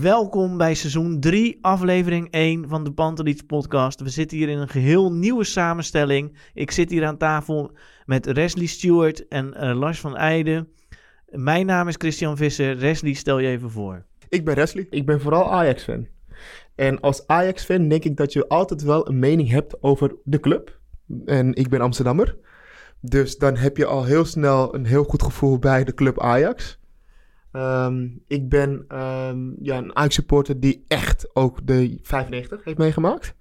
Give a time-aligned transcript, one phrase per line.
[0.00, 4.00] Welkom bij seizoen 3, aflevering 1 van de Pantelis podcast.
[4.00, 6.36] We zitten hier in een geheel nieuwe samenstelling.
[6.54, 7.72] Ik zit hier aan tafel
[8.06, 10.68] met Wesley Stewart en eh, Lars van Eijden.
[11.28, 12.78] Mijn naam is Christian Visser.
[12.78, 14.04] Wesley, stel je even voor.
[14.28, 14.86] Ik ben Wesley.
[14.90, 16.06] Ik ben vooral Ajax-fan.
[16.74, 20.78] En als Ajax-fan denk ik dat je altijd wel een mening hebt over de club.
[21.24, 22.36] En ik ben Amsterdammer.
[23.00, 26.79] Dus dan heb je al heel snel een heel goed gevoel bij de club Ajax.
[27.52, 33.34] Ehm, ik ben ehm, ja, een Ajax-supporter die echt ook de 95 heeft meegemaakt.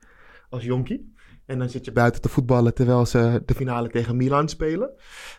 [0.49, 1.13] Als jonkie.
[1.45, 4.91] En dan zit je buiten te voetballen terwijl ze de finale tegen Milan spelen.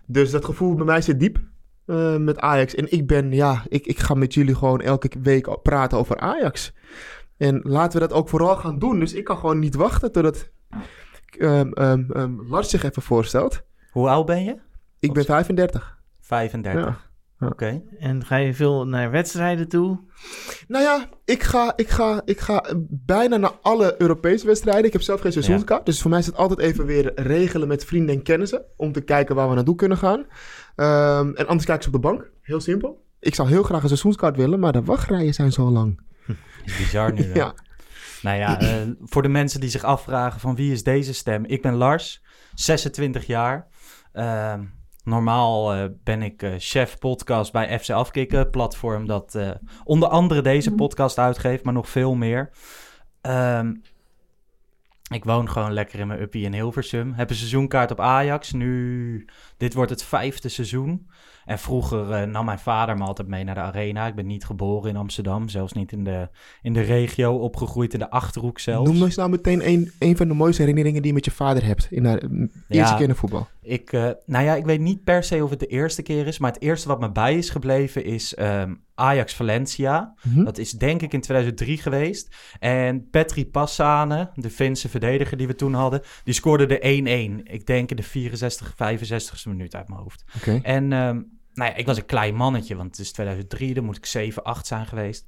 [0.07, 1.39] Dus dat gevoel bij mij zit diep
[1.85, 2.75] eh, met Ajax.
[2.75, 6.73] En ik ben, ja, ik, ik ga met jullie gewoon elke week praten over Ajax.
[7.37, 9.01] En laten we dat ook vooral gaan doen.
[9.01, 10.51] Dus ik kan gewoon niet wachten totdat
[11.39, 13.63] um, um, um, Lars zich even voorstelt.
[13.91, 14.57] Hoe oud ben je?
[14.99, 15.99] Ik ben 35.
[16.21, 16.85] 35.
[16.85, 17.10] Ja.
[17.41, 17.83] Oké.
[17.99, 19.99] En ga je veel naar wedstrijden toe?
[20.69, 24.85] Nou ja, ik ga, ik, ga, ik ga bijna naar alle Europese wedstrijden.
[24.85, 25.87] Ik heb zelf geen seizoenskaart.
[25.87, 28.65] Dus voor mij is het altijd even weer regelen met vrienden en kennissen.
[28.77, 30.19] Om te kijken waar we naartoe kunnen gaan.
[30.19, 32.31] Um, en anders kijk ik ze op de bank.
[32.41, 33.05] Heel simpel.
[33.21, 36.01] Ik zou heel graag een seizoenskaart willen, maar de wachtrijen zijn zo lang.
[36.65, 37.23] Bizar nu.
[37.33, 37.35] Hè?
[37.35, 37.55] Ja.
[38.23, 41.45] Nou ja, uh, voor de mensen die zich afvragen van wie is deze stem?
[41.45, 42.23] Ik ben Lars,
[42.55, 43.67] 26 jaar.
[44.15, 44.55] Uh,
[45.11, 49.51] normaal uh, ben ik uh, chef podcast bij FC Afkikken, platform dat uh,
[49.85, 52.51] onder andere deze podcast uitgeeft, maar nog veel meer.
[53.23, 53.83] Um,
[55.11, 57.13] ik woon gewoon lekker in mijn uppie in Hilversum.
[57.13, 58.53] Heb een seizoenkaart op Ajax.
[58.53, 59.25] Nu,
[59.61, 61.09] dit wordt het vijfde seizoen.
[61.45, 64.07] En vroeger uh, nam mijn vader me altijd mee naar de arena.
[64.07, 66.29] Ik ben niet geboren in Amsterdam, zelfs niet in de,
[66.63, 68.91] in de regio, opgegroeid in de Achterhoek zelfs.
[68.91, 71.65] Noem eens nou meteen een, een van de mooiste herinneringen die je met je vader
[71.65, 72.93] hebt in de, eerste Ja.
[72.93, 73.49] keer in de voetbal.
[73.63, 76.39] Ik, uh, nou ja, ik weet niet per se of het de eerste keer is,
[76.39, 80.15] maar het eerste wat me bij is gebleven is um, Ajax Valencia.
[80.21, 80.45] Hm?
[80.45, 82.37] Dat is denk ik in 2003 geweest.
[82.59, 87.51] En Petri Passane, de Finse verdediger die we toen hadden, die scoorde de 1-1.
[87.53, 90.25] Ik denk in de 64, 65ste minuut uit mijn hoofd.
[90.63, 93.97] En um, nou ja, ik was een klein mannetje, want het is 2003, dan moet
[93.97, 95.25] ik 7, 8 zijn geweest.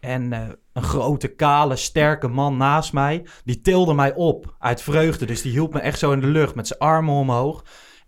[0.00, 5.26] En uh, een grote, kale, sterke man naast mij, die tilde mij op uit vreugde.
[5.26, 7.64] Dus die hield me echt zo in de lucht met zijn armen omhoog.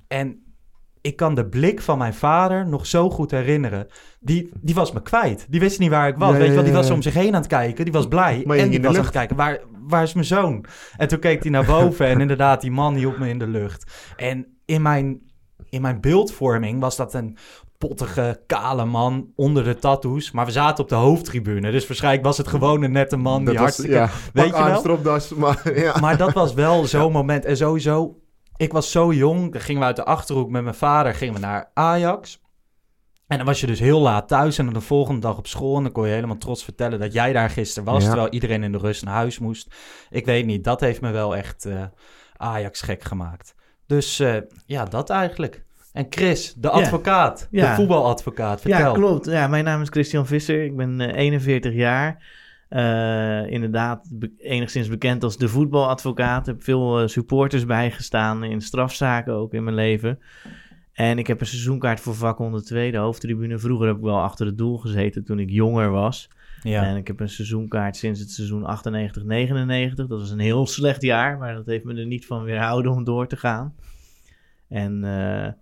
[0.08, 0.50] En
[1.00, 3.86] ik kan de blik van mijn vader nog zo goed herinneren.
[4.20, 5.46] Die, die was me kwijt.
[5.48, 6.36] Die wist niet waar ik was.
[6.36, 7.84] Weet je wel, die was om zich heen aan het kijken.
[7.84, 8.42] Die was blij.
[8.46, 10.64] Maar en die in de was aan het kijken, waar, waar is mijn zoon?
[10.96, 14.12] En toen keek hij naar boven en inderdaad, die man hield me in de lucht.
[14.16, 15.20] En in mijn,
[15.70, 17.36] in mijn beeldvorming was dat een
[17.78, 20.30] pottige, kale man onder de tattoos.
[20.30, 21.70] Maar we zaten op de hoofdtribune.
[21.70, 23.94] Dus waarschijnlijk was het gewoon een nette man die Dat was- hartstikke...
[23.94, 24.78] ja, weet je wel?
[24.78, 25.98] stropdas, maar ja.
[26.00, 27.44] Maar dat was wel zo'n moment.
[27.44, 28.18] En sowieso,
[28.56, 29.52] ik was zo jong.
[29.52, 32.40] Dan gingen we uit de Achterhoek met mijn vader gingen we naar Ajax.
[33.26, 35.76] En dan was je dus heel laat thuis en dan de volgende dag op school.
[35.76, 38.02] En dan kon je helemaal trots vertellen dat jij daar gisteren was.
[38.02, 38.08] Ja.
[38.08, 39.74] Terwijl iedereen in de rust naar huis moest.
[40.10, 41.82] Ik weet niet, dat heeft me wel echt uh,
[42.36, 43.54] Ajax gek gemaakt.
[43.90, 45.64] Dus uh, ja, dat eigenlijk.
[45.92, 47.68] En Chris, de advocaat, Ja.
[47.68, 48.78] de voetbaladvocaat, vertel.
[48.80, 49.26] Ja, klopt.
[49.26, 50.64] Ja, mijn naam is Christian Visser.
[50.64, 52.38] Ik ben eh, 41 jaar.
[52.70, 56.46] Uh, inderdaad, be enigszins bekend als de voetbaladvocaat.
[56.46, 60.18] Heb veel supporters bijgestaan in strafzaken ook in mijn leven.
[60.92, 63.58] En ik heb een seizoenkaart voor vak 102, de hoofdtribune.
[63.58, 66.30] Vroeger heb ik wel achter het doel gezeten toen ik jonger was.
[66.62, 66.84] Ja.
[66.84, 70.06] En ik heb een seizoenkaart sinds het seizoen 98, 99.
[70.06, 73.04] Dat was een heel slecht jaar, maar dat heeft me er niet van weerhouden om
[73.04, 73.74] door te gaan.
[74.68, 75.52] En eh,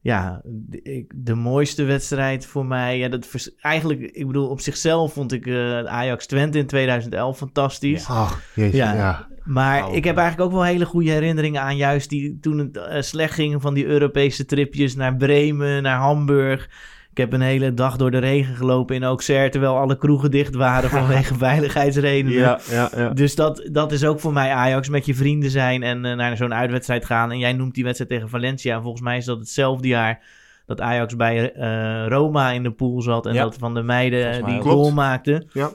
[0.00, 4.60] ja, de, ik- de mooiste wedstrijd voor mij, ja, dat vers- eigenlijk, ik bedoel, op
[4.60, 8.06] zichzelf vond ik eh, Ajax Twente in 2011 fantastisch.
[8.08, 8.94] Ach, jeetje, Ja.
[8.94, 9.30] ja.
[9.44, 9.94] Maar Oh.
[9.94, 13.34] ik heb eigenlijk ook wel hele goede herinneringen aan juist die toen het eh, slecht
[13.34, 16.70] ging van die Europese tripjes naar Bremen, naar Hamburg.
[17.12, 20.54] Ik heb een hele dag door de regen gelopen in Auxerre, terwijl alle kroegen dicht
[20.54, 22.32] waren vanwege veiligheidsredenen.
[22.32, 23.08] Ja, ja, ja.
[23.10, 26.36] Dus dat, dat is ook voor mij Ajax, met je vrienden zijn en eh, naar
[26.36, 27.30] zo'n uitwedstrijd gaan.
[27.30, 28.76] En jij noemt die wedstrijd tegen Valencia.
[28.76, 30.22] En volgens mij is dat hetzelfde jaar
[30.66, 33.26] dat Ajax bij eh, Roma in de pool zat.
[33.26, 33.42] En Ja.
[33.42, 34.94] dat van de meiden eh, die goal Klopt.
[34.94, 35.46] maakte.
[35.52, 35.70] Ja.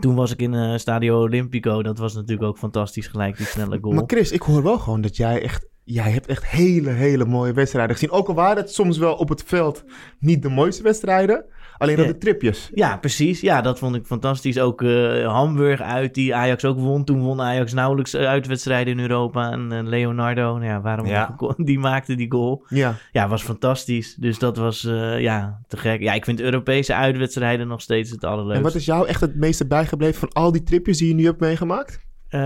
[0.00, 1.82] Toen was ik in eh, Stadio Olimpico.
[1.82, 3.94] Dat was natuurlijk ook fantastisch gelijk, die snelle goal.
[3.94, 5.66] Maar Chris, ik hoor wel gewoon dat jij echt...
[5.88, 8.10] Jij hebt echt hele, hele mooie wedstrijden gezien.
[8.10, 9.84] Ook al waren het soms wel op het veld
[10.18, 11.44] niet de mooiste wedstrijden.
[11.78, 12.70] Alleen dat de tripjes.
[12.74, 13.40] Ja, precies.
[13.40, 14.58] Ja, dat vond ik fantastisch.
[14.58, 17.04] Ook eh, Hamburg uit, die Ajax ook won.
[17.04, 19.50] Toen won Ajax nauwelijks eh, uitwedstrijden in Europa.
[19.50, 21.36] En eh, Leonardo, nou ja, waarom Ja.
[21.56, 22.64] die maakte die goal.
[22.68, 22.94] Ja.
[23.12, 24.14] Ja, was fantastisch.
[24.14, 24.80] Dus dat was,
[25.18, 26.00] ja, te gek.
[26.00, 28.56] Ja, ik vind Europese uitwedstrijden nog steeds het allerleukste.
[28.56, 31.24] En wat is jou echt het meeste bijgebleven van al die tripjes die je nu
[31.24, 32.04] hebt meegemaakt?
[32.28, 32.40] Eh,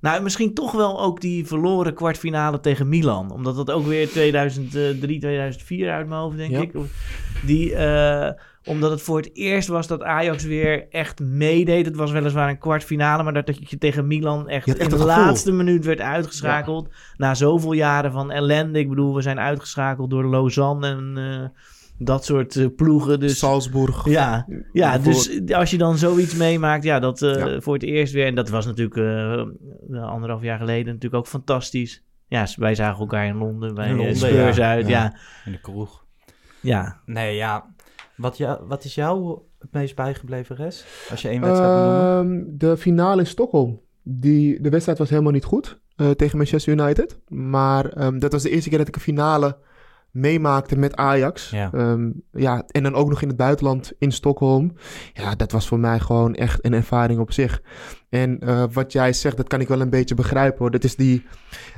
[0.00, 3.30] nou, misschien toch wel ook die verloren kwartfinale tegen Milan.
[3.30, 6.60] Omdat dat ook weer 2003, 2004 uit mijn hoofd, denk Ja.
[6.60, 6.72] ik.
[7.46, 8.30] Die, eh,
[8.64, 11.86] omdat het voor het eerst was dat Ajax weer echt meedeed.
[11.86, 15.52] Het was weliswaar een kwartfinale, maar dat, dat je tegen Milan echt, in de laatste
[15.52, 16.88] minuut werd uitgeschakeld.
[17.16, 18.78] Na zoveel jaren van ellende.
[18.78, 21.48] Ik bedoel, we zijn uitgeschakeld door Lausanne en eh,
[21.98, 23.20] dat soort eh, ploegen.
[23.20, 24.04] Dus Salzburg.
[24.08, 27.60] ja, ja dus als je dan zoiets meemaakt, ja, dat eh, Ja.
[27.60, 28.26] voor het eerst weer.
[28.26, 32.02] En dat was natuurlijk eh, anderhalf jaar geleden natuurlijk ook fantastisch.
[32.28, 34.70] Ja, wij zagen elkaar in Londen bij In eh, Londen, Spurs ja.
[34.70, 34.88] uit.
[34.88, 35.02] Ja.
[35.02, 35.16] Ja.
[35.44, 36.04] In de kroeg.
[36.60, 37.00] Ja.
[37.06, 37.74] Nee, ja.
[38.16, 40.84] Wat, ja, wat is jou het meest bijgebleven, Res?
[41.10, 42.46] Als je één wedstrijd moet noemen.
[42.48, 43.80] Ehm, de finale in Stockholm.
[44.02, 47.18] Die, de wedstrijd was helemaal niet goed eh, tegen Manchester United.
[47.28, 49.58] Maar ehm, dat was de eerste keer dat ik een finale
[50.14, 51.50] meemaakte met Ajax.
[51.50, 51.70] Ja.
[51.72, 54.72] Ehm, ja, en dan ook nog in het buitenland in Stockholm.
[55.12, 57.62] Ja, dat was voor mij gewoon echt een ervaring op zich.
[58.08, 60.70] En eh, wat jij zegt, dat kan ik wel een beetje begrijpen hoor.
[60.70, 61.24] Dat is die,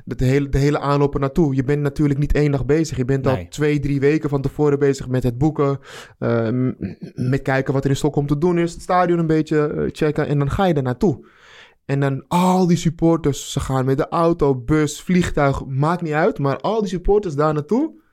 [0.05, 1.55] dat de, hele, de hele aanloop naartoe.
[1.55, 2.97] Je bent natuurlijk niet één dag bezig.
[2.97, 5.79] Je bent al twee, drie weken van tevoren bezig met het boeken.
[6.19, 6.73] m-
[7.15, 8.73] met kijken wat er in Stockholm te doen is.
[8.73, 10.27] Het stadion een beetje eh, checken.
[10.29, 11.27] En dan ga je er naartoe.
[11.85, 16.39] En dan al die supporters, ze gaan met de auto, bus, vliegtuig, maakt niet uit.
[16.39, 18.05] Maar al die supporters daar naartoe,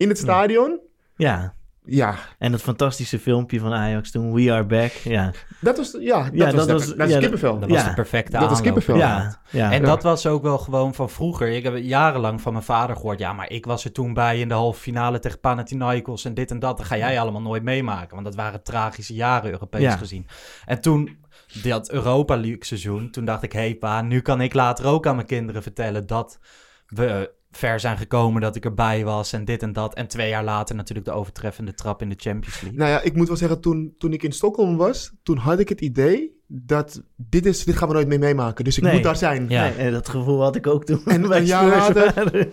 [0.00, 0.78] in het stadion.
[1.16, 1.54] ja.
[1.84, 4.90] Ja, En dat fantastische filmpje van Ajax toen, We Are Back.
[4.90, 7.58] Ja, dat was, ja, dat Ja, was, dat was- dat is ja, kippenvel.
[7.58, 7.88] Dat was ja.
[7.88, 8.62] de perfecte Dat aanloop.
[8.62, 8.96] kippenvel.
[8.96, 9.72] ja, ja.
[9.72, 9.86] En Ja.
[9.86, 11.48] dat was ook wel gewoon van vroeger.
[11.48, 13.18] Ik heb jarenlang van mijn vader gehoord.
[13.18, 16.50] Ja, maar ik was er toen bij in de halve finale tegen Panathinaikos en dit
[16.50, 16.76] en dat.
[16.76, 18.10] Dat ga jij allemaal nooit meemaken.
[18.14, 19.96] Want dat waren tragische jaren Europees Ja.
[19.96, 20.26] gezien.
[20.64, 21.18] En toen,
[21.62, 23.52] dat Europa League seizoen, toen dacht ik...
[23.52, 26.38] Hé hey pa, nu kan ik later ook aan mijn kinderen vertellen dat
[26.86, 28.40] we ver zijn gekomen.
[28.40, 29.94] Dat ik erbij was en dit en dat.
[29.94, 32.78] En twee jaar later natuurlijk de overtreffende trap in de Champions League.
[32.78, 35.68] Nou ja, ik moet wel zeggen, toen, toen ik in Stockholm was, toen had ik
[35.68, 38.64] het idee dat dit, is, dit gaan we nooit meer meemaken.
[38.64, 38.92] Dus ik Nee.
[38.94, 39.48] moet daar zijn.
[39.48, 39.62] Ja.
[39.62, 41.02] Nee, en dat gevoel had ik ook toen.
[41.04, 42.48] En bij een jaar Spurs later-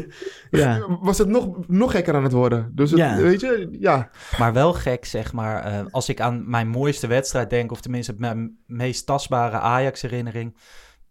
[0.50, 0.86] ja.
[1.00, 2.72] Was het nog, nog gekker aan het worden.
[2.74, 3.16] Dus het, Ja.
[3.16, 4.10] weet je, ja.
[4.38, 5.64] Maar wel gek, zeg maar.
[5.64, 10.56] eh, als ik aan mijn mooiste wedstrijd denk, of tenminste mijn meest tastbare Ajax-herinnering,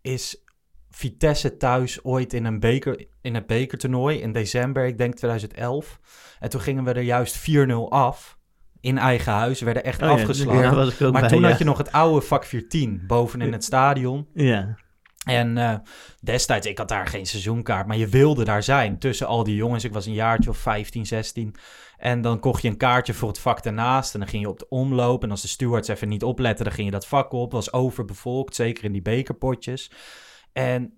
[0.02, 0.42] is
[0.90, 6.00] Vitesse thuis ooit in een beker, in het bekertoernooi in december, ik denk 2011.
[6.40, 8.38] En toen gingen we er juist 4-0 af.
[8.80, 10.78] In eigen huis, werden echt Oh ja, afgeslagen.
[10.78, 11.50] ook maar bij, toen ja.
[11.50, 14.28] had je nog het oude vak 410 boven in het stadion.
[14.34, 14.78] Ja.
[15.26, 15.76] En eh,
[16.22, 19.84] destijds, ik had daar geen seizoenkaart, maar je wilde daar zijn tussen al die jongens.
[19.84, 21.56] Ik was een jaartje of 15, 16.
[21.98, 24.14] En dan kocht je een kaartje voor het vak daarnaast.
[24.14, 25.24] En dan ging je op de omloop.
[25.24, 27.52] En als de stewards even niet opletten, dan ging je dat vak op.
[27.52, 29.92] Was overbevolkt, zeker in die bekerpotjes.
[30.58, 30.94] En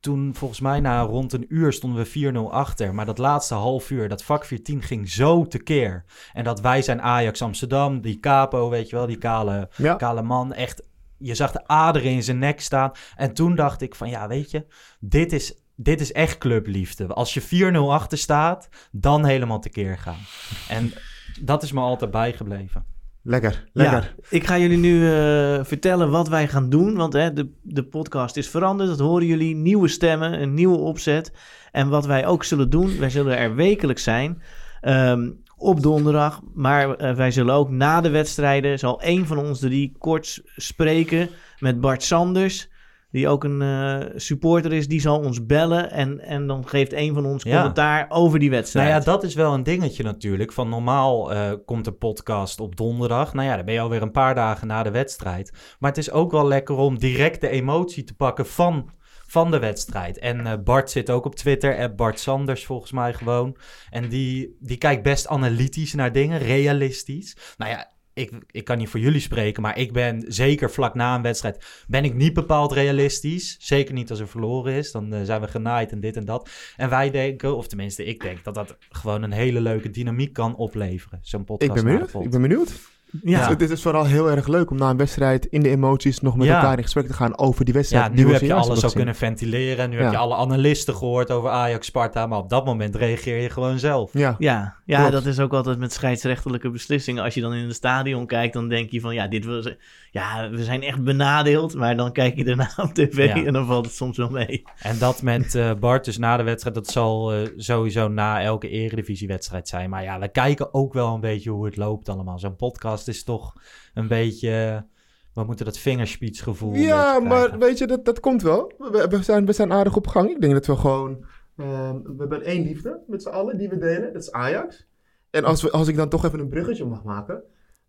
[0.00, 2.94] toen, volgens mij, na rond een uur stonden we 4-0 achter.
[2.94, 6.04] Maar dat laatste half uur, dat vak 14 ging zo tekeer.
[6.32, 9.94] En dat wij zijn Ajax Amsterdam, die capo, weet je wel, die kale ja.
[9.94, 10.52] kale man.
[10.52, 10.82] Echt,
[11.18, 12.92] je zag de aderen in zijn nek staan.
[13.16, 14.66] En toen dacht ik van, ja, weet je,
[15.00, 17.06] dit is, dit is echt clubliefde.
[17.06, 20.20] Als je 4-0 achter staat, dan helemaal tekeer gaan.
[20.68, 20.92] En
[21.40, 22.93] dat is me altijd bijgebleven.
[23.26, 24.14] Lekker, lekker.
[24.16, 26.94] Ja, ik ga jullie nu eh, vertellen wat wij gaan doen.
[26.94, 28.88] Want hè, de, de podcast is veranderd.
[28.88, 29.54] Dat horen jullie.
[29.54, 31.32] Nieuwe stemmen, een nieuwe opzet.
[31.72, 34.42] En wat wij ook zullen doen, wij zullen er wekelijks zijn.
[34.80, 36.40] ehm, op donderdag.
[36.54, 41.28] Maar eh, wij zullen ook na de wedstrijden, zal één van ons drie kort spreken
[41.58, 42.68] met Bart Sanders.
[43.14, 45.90] Die ook een eh, supporter is, die zal ons bellen.
[45.90, 47.56] En, en dan geeft een van ons Ja.
[47.56, 48.88] commentaar over die wedstrijd.
[48.88, 50.52] Nou ja, dat is wel een dingetje natuurlijk.
[50.52, 53.34] Van normaal eh, komt de podcast op donderdag.
[53.34, 55.52] Nou ja, dan ben je alweer een paar dagen na de wedstrijd.
[55.78, 58.90] Maar het is ook wel lekker om direct de emotie te pakken van,
[59.26, 60.18] van de wedstrijd.
[60.18, 63.56] En eh, Bart zit ook op Twitter, Bart Sanders volgens mij gewoon.
[63.90, 67.36] En die, die kijkt best analytisch naar dingen, realistisch.
[67.56, 71.14] Nou ja, ik, ik kan niet voor jullie spreken, maar ik ben zeker vlak na
[71.14, 71.84] een wedstrijd...
[71.88, 73.56] ben ik niet bepaald realistisch.
[73.60, 74.92] Zeker niet als er verloren is.
[74.92, 76.50] Dan eh, zijn we genaaid en dit en dat.
[76.76, 78.44] En wij denken, of tenminste ik denk...
[78.44, 81.18] dat dat gewoon een hele leuke dynamiek kan opleveren.
[81.22, 81.78] Zo'n podcast.
[81.78, 82.24] Ik ben benieuwd.
[82.24, 82.92] Ik ben benieuwd.
[83.22, 83.48] Ja.
[83.48, 86.36] Het, het is vooral heel erg leuk om na een wedstrijd in de emoties nog
[86.36, 86.54] met Ja.
[86.56, 88.04] elkaar in gesprek te gaan over die wedstrijd.
[88.18, 88.90] Ja, nu heb je alles gezien.
[88.96, 89.90] kunnen ventileren.
[89.90, 90.02] Nu Ja.
[90.02, 92.26] heb je alle analisten gehoord over Ajax, Sparta.
[92.26, 94.10] Maar op dat moment reageer je gewoon zelf.
[94.12, 94.34] Ja.
[94.38, 95.12] Ja, ja Klopt.
[95.12, 97.22] dat is ook altijd met scheidsrechtelijke beslissingen.
[97.24, 99.74] Als je dan in het stadion kijkt, dan denk je van ja, dit was,
[100.10, 101.74] ja, we zijn echt benadeeld.
[101.74, 103.44] Maar dan kijk je daarna op tv Ja.
[103.44, 104.62] en dan valt het soms wel mee.
[104.78, 108.68] En dat met eh, Bart dus na de wedstrijd, dat zal eh, sowieso na elke
[108.68, 109.90] eredivisiewedstrijd zijn.
[109.90, 112.38] Maar ja, we kijken ook wel een beetje hoe het loopt allemaal.
[112.38, 113.52] Zo'n podcast is toch
[113.94, 114.86] een beetje,
[115.34, 118.72] we moeten dat vingerspitsgevoel Ja, maar weet je, dat, dat komt wel.
[118.78, 120.30] We, we, zijn, we zijn aardig op gang.
[120.30, 121.24] Ik denk dat we gewoon...
[121.56, 124.12] ehm, we hebben één liefde met z'n allen die we delen.
[124.12, 124.86] Dat is Ajax.
[125.30, 127.42] En als, we, als ik dan toch even een bruggetje mag maken...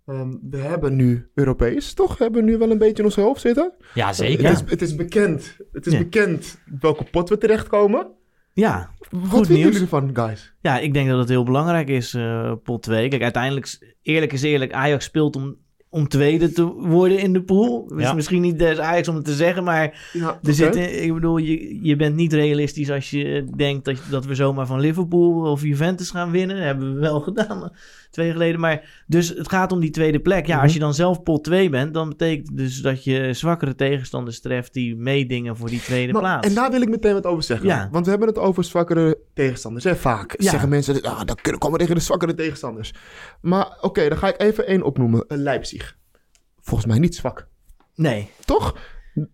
[0.05, 2.17] ehm, we hebben nu Europees, toch?
[2.17, 3.74] Hebben we nu wel een beetje in ons hoofd zitten?
[3.93, 4.48] Ja, zeker.
[4.50, 5.57] Het is, het is bekend.
[5.72, 6.00] Het is Ja.
[6.00, 8.12] bekend welke pot we terechtkomen.
[8.55, 9.63] Ja, Wat Goed vinden nieuws.
[9.63, 10.53] jullie ervan, guys?
[10.62, 13.07] ja, ik denk dat het heel belangrijk is, eh, pot 2.
[13.09, 15.55] Kijk, uiteindelijk, eerlijk is eerlijk, Ajax speelt om,
[15.89, 17.93] om tweede te worden in de pool.
[17.97, 18.13] Ja.
[18.13, 20.53] misschien niet des Ajax om het te zeggen, maar Ja, Er oké.
[20.53, 24.65] zitten, ik bedoel, je, je bent niet realistisch als je denkt dat, dat we zomaar
[24.67, 26.55] van Liverpool of Juventus gaan winnen.
[26.55, 27.71] Dat hebben we wel gedaan
[28.15, 28.60] twee jaar geleden.
[28.60, 30.45] Maar dus het gaat om die tweede plek.
[30.45, 30.63] Ja, Mhm.
[30.63, 34.74] als je dan zelf pot 2 bent, dan betekent dus dat je zwakkere tegenstanders treft
[34.74, 36.48] die meedingen voor die tweede Maar- plaats.
[36.48, 37.67] En daar wil ik meteen wat over zeggen.
[37.67, 37.88] Ja.
[37.91, 39.84] Want we hebben het over zwakkere tegenstanders.
[39.84, 39.95] Hè?
[39.95, 40.50] Vaak Ja.
[40.50, 42.93] zeggen mensen, ah, dan kunnen komen we tegen de zwakkere tegenstanders.
[43.41, 45.25] Maar oké, dan ga ik even één opnoemen.
[45.27, 45.98] Eh, Leipzig.
[46.62, 47.48] Volgens mij niet zwak.
[47.95, 48.77] Nee, Toch?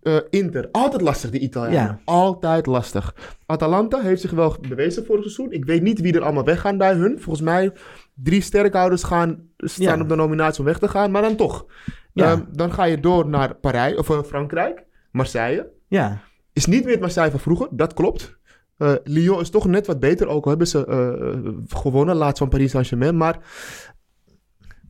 [0.02, 0.68] Eh, Inter.
[0.72, 1.92] Altijd lastig, die Italianen.
[1.96, 2.00] Ja.
[2.04, 3.14] Altijd lastig.
[3.46, 5.52] Atalanta heeft zich wel bewezen vorig seizoen.
[5.52, 7.20] Ik weet niet wie er allemaal weggaan bij hun.
[7.20, 7.72] Volgens mij
[8.14, 10.02] drie sterkhouders gaan, staan Ja.
[10.02, 11.10] op de nominatie om weg te gaan.
[11.10, 11.66] Maar dan toch.
[12.12, 12.30] Ja.
[12.32, 14.84] Ehm, dan ga je door naar Parijs, of eh, Frankrijk.
[15.10, 15.68] Marseille.
[15.88, 16.20] ja.
[16.52, 18.38] Is niet meer het Marseille van vroeger, dat klopt.
[18.76, 22.48] Eh, Lyon is toch net wat beter, ook al hebben ze eh, gewonnen laatst van
[22.48, 23.16] Paris Saint-Germain.
[23.16, 23.38] Maar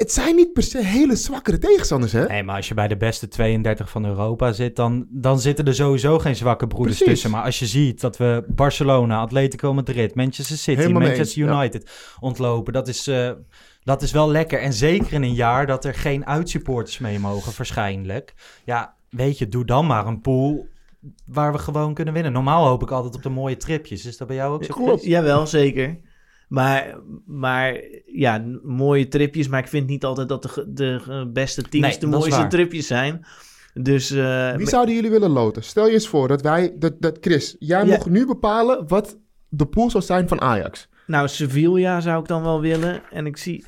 [0.02, 2.26] het zijn niet per se hele zwakkere tegenstanders, hè?
[2.26, 5.74] Nee, maar als je bij de beste 32 van Europa zit, dan, dan zitten er
[5.74, 7.12] sowieso geen zwakke broeders Precies.
[7.12, 7.30] tussen.
[7.30, 11.60] Maar als je ziet dat we Barcelona, Atletico Madrid, Manchester City, Helemaal mee Manchester ja.
[11.60, 11.90] United
[12.20, 13.30] ontlopen, dat is, eh,
[13.82, 14.60] dat is wel lekker.
[14.60, 18.34] En zeker in een jaar dat er geen uitsupporters mee mogen, waarschijnlijk.
[18.64, 20.66] Ja, weet je, doe dan maar een pool
[21.26, 22.32] waar we gewoon kunnen winnen.
[22.32, 24.06] Normaal hoop ik altijd op de mooie tripjes.
[24.06, 24.74] Is dat bij jou ook zo?
[24.74, 25.04] Klopt.
[25.04, 25.98] Jawel, zeker.
[26.52, 29.48] Maar, maar ja, mooie tripjes.
[29.48, 33.24] Maar ik vind niet altijd dat de, de beste teams Nee, de mooiste tripjes zijn.
[33.74, 35.62] Dus eh, Wie zouden jullie willen loten?
[35.64, 37.96] Stel je eens voor dat wij, dat, dat Chris, jij Ja.
[37.96, 39.18] mag nu bepalen wat
[39.48, 40.88] de pool zou zijn van Ajax.
[41.06, 43.02] Nou, Sevilla zou ik dan wel willen.
[43.10, 43.64] En ik zie.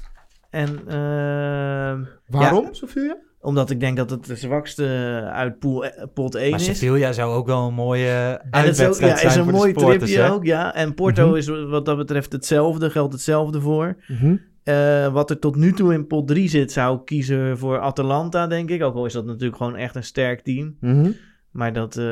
[0.51, 0.69] En.
[0.89, 3.17] ehm, Waarom, ja, Sofia?
[3.45, 4.85] Omdat ik denk dat het de zwakste
[5.33, 6.67] uit pool, eh, pot 1 Maar is.
[6.79, 8.09] Sevilla zou ook wel een mooie
[8.51, 10.31] En het is ook, uitwedstrijd ja, zijn is een mooi tripje hè?
[10.31, 10.75] ook, ja.
[10.75, 11.37] En Porto Mhm.
[11.37, 13.97] is wat dat betreft hetzelfde, geldt hetzelfde voor.
[14.07, 14.37] Mhm.
[14.63, 18.47] Eh, wat er tot nu toe in pot 3 zit, zou ik kiezen voor Atalanta,
[18.47, 18.83] denk ik.
[18.83, 20.77] Ook al is dat natuurlijk gewoon echt een sterk team.
[20.81, 21.11] Mhm.
[21.51, 22.05] Maar dat eh,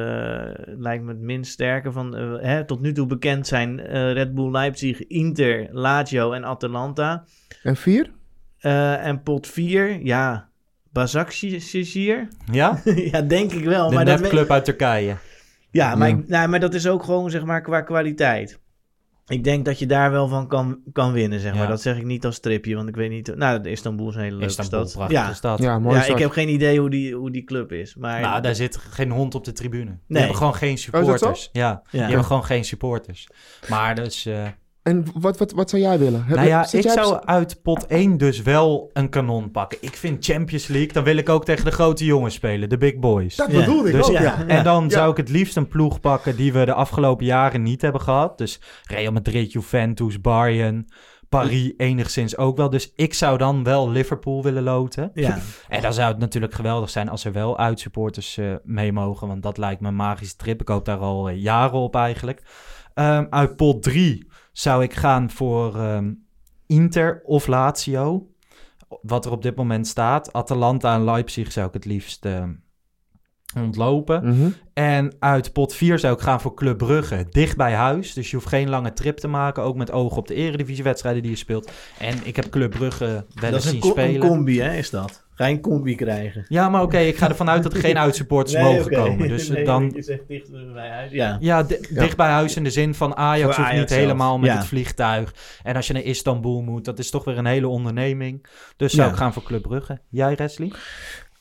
[0.79, 2.17] lijkt me het minst sterke van...
[2.17, 7.25] eh, hè, tot nu toe bekend zijn eh, Red Bull Leipzig, Inter, Lazio en Atalanta.
[7.63, 8.11] En vier?
[8.59, 10.49] Eh, en pot 4, ja,
[10.95, 12.29] Başakşehir.
[12.53, 12.81] Ja?
[13.13, 13.89] ja, denk ik wel.
[13.89, 15.17] De maar dat nepclub uit Turkije.
[15.71, 16.17] Ja, maar, Ja.
[16.17, 18.61] Ik, nou, maar dat is ook gewoon zeg maar qua kwaliteit.
[19.27, 21.63] Ik denk dat je daar wel van kan, kan winnen, zeg maar.
[21.63, 21.69] Ja.
[21.69, 23.37] Dat zeg ik niet als stripje, want ik weet niet...
[23.37, 24.95] Nou, Istanbul is een hele leuke Istanbul, stad.
[25.09, 25.59] prachtige Ja, stad.
[25.59, 27.95] Ja, mooi ja ik heb geen idee hoe die, hoe die club is.
[27.95, 29.85] Maar Nou, daar zit geen hond op de tribune.
[29.85, 30.19] Die Nee.
[30.19, 31.49] hebben gewoon geen Oh, supporters.
[31.53, 32.07] Ja, die Ja.
[32.07, 33.29] hebben gewoon geen supporters.
[33.69, 34.27] Maar dus...
[34.27, 34.47] eh,
[34.83, 36.25] En wat, wat, wat zou jij willen?
[36.25, 39.79] Heb- nou ja, zit ik op- zou uit pot 1 dus wel een kanon pakken.
[39.81, 42.69] Ik vind Champions League, dan wil ik ook tegen de grote jongens spelen.
[42.69, 43.37] De big boys.
[43.37, 43.59] Dat Ja.
[43.59, 44.21] bedoelde ik Dus ook, ja.
[44.23, 44.47] ja.
[44.47, 44.91] En dan Ja.
[44.91, 48.39] zou ik het liefst een ploeg pakken die we de afgelopen jaren niet hebben gehad.
[48.39, 50.89] Dus Real Madrid, Juventus, Bayern,
[51.29, 52.71] Paris enigszins ook wel.
[52.71, 55.11] Dus ik zou dan wel Liverpool willen loten.
[55.15, 55.39] ja.
[55.69, 59.29] En dan zou het natuurlijk geweldig zijn als er wel uitsupporters eh mee mogen.
[59.29, 60.61] Want dat lijkt me een magische trip.
[60.61, 62.43] Ik hoop daar al eh, jaren op eigenlijk.
[62.95, 66.13] Ehm, uit pot 3 zou ik gaan voor ehm,
[66.67, 68.27] Inter of Lazio.
[69.03, 70.33] Wat er op dit moment staat.
[70.33, 72.53] Atalanta en Leipzig zou ik het liefst ehm,
[73.57, 74.25] ontlopen.
[74.29, 74.49] Mhm.
[74.75, 77.27] En uit pot 4 zou ik gaan voor Club Brugge.
[77.31, 78.13] Dicht bij huis.
[78.13, 79.63] Dus je hoeft geen lange trip te maken.
[79.63, 81.71] Ook met oog op de eredivisiewedstrijden die je speelt.
[81.99, 84.29] En ik heb Club Brugge wel Dat eens is een, zien co- een spelen.
[84.29, 85.25] combi, hè, is dat?
[85.43, 86.45] Ga je een combi krijgen?
[86.49, 89.29] ja, maar oké, ik ga ervan uit dat er geen uitsupporters mogen komen.
[89.29, 89.91] Dus Nee, dan...
[89.95, 91.11] Je zegt dicht bij huis.
[91.11, 91.37] Ja.
[91.41, 94.01] Ja, di- dicht bij huis in de zin van Ajax hoeft niet zelf.
[94.01, 94.57] helemaal met Ja.
[94.57, 95.35] het vliegtuig.
[95.63, 98.47] En als je naar Istanbul moet, dat is toch weer een hele onderneming.
[98.77, 99.13] Dus zou Ja.
[99.13, 100.01] ik gaan voor Club Brugge.
[100.09, 100.73] Jij, Wesley?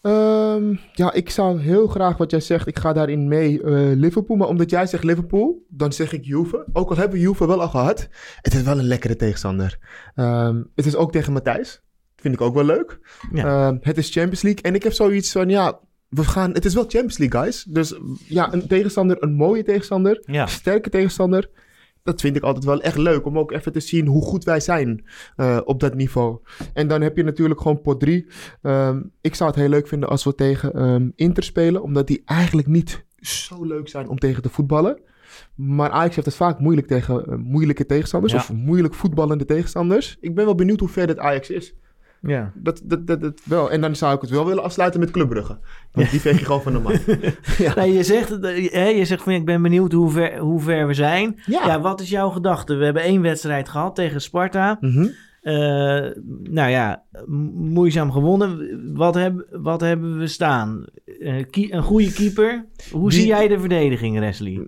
[0.02, 2.68] Ehm, ja, ik zou heel graag wat jij zegt.
[2.68, 4.38] Ik ga daarin mee eh, Liverpool.
[4.38, 6.68] Maar omdat jij zegt Liverpool, dan zeg ik Juve.
[6.74, 8.10] Ook al hebben we Juve wel al gehad.
[8.42, 9.78] Het is wel een lekkere tegenstander.
[10.16, 11.82] Ehm, het is ook tegen Matthijs.
[12.22, 13.00] Vind ik ook wel leuk.
[13.34, 13.46] Ja.
[13.46, 14.62] Ehm, het is Champions League.
[14.62, 16.52] En ik heb zoiets van, ja, we gaan...
[16.52, 17.64] Het is wel Champions League, guys.
[17.64, 20.24] Dus ja, een tegenstander, een mooie tegenstander.
[20.26, 20.46] Ja.
[20.46, 21.50] Sterke tegenstander.
[22.04, 23.26] Dat vind ik altijd wel echt leuk.
[23.26, 26.40] Om ook even te zien hoe goed wij zijn eh, op dat niveau.
[26.74, 28.28] En dan heb je natuurlijk gewoon pot 3.
[29.22, 31.84] ik zou het heel leuk vinden als we tegen ehm, Inter spelen.
[31.84, 35.02] Omdat die eigenlijk niet zo leuk zijn om tegen te voetballen.
[35.56, 38.34] Maar Ajax heeft het vaak moeilijk tegen eh, moeilijke tegenstanders.
[38.34, 38.40] Ja.
[38.40, 40.18] Of moeilijk voetballende teegstanders.
[40.20, 41.74] Ik ben wel benieuwd hoe ver dat Ajax is.
[42.22, 42.52] Ja.
[42.56, 43.72] Dat, dat, dat, dat wel.
[43.72, 45.58] En dan zou ik het wel willen afsluiten met Club Brugge.
[45.92, 46.94] Want die veeg je gewoon van de man.
[47.76, 50.88] Nou, je, zegt, eh, hè, je zegt van ik ben benieuwd hoe ver, hoe ver
[50.88, 51.40] we zijn.
[51.46, 51.66] Ja.
[51.68, 51.82] Ja.
[51.82, 52.76] wat is jouw gedachte?
[52.76, 54.78] We hebben één wedstrijd gehad tegen Sparta.
[54.82, 55.08] Mhm.
[55.42, 55.54] Eh,
[56.44, 57.04] nou ja,
[57.54, 58.80] moeizaam gewonnen.
[58.96, 60.86] Wat, heb, wat hebben we staan?
[61.20, 62.66] Eh, een goede keeper.
[62.92, 64.68] Hoe Die- zie jij de verdediging, Wesley?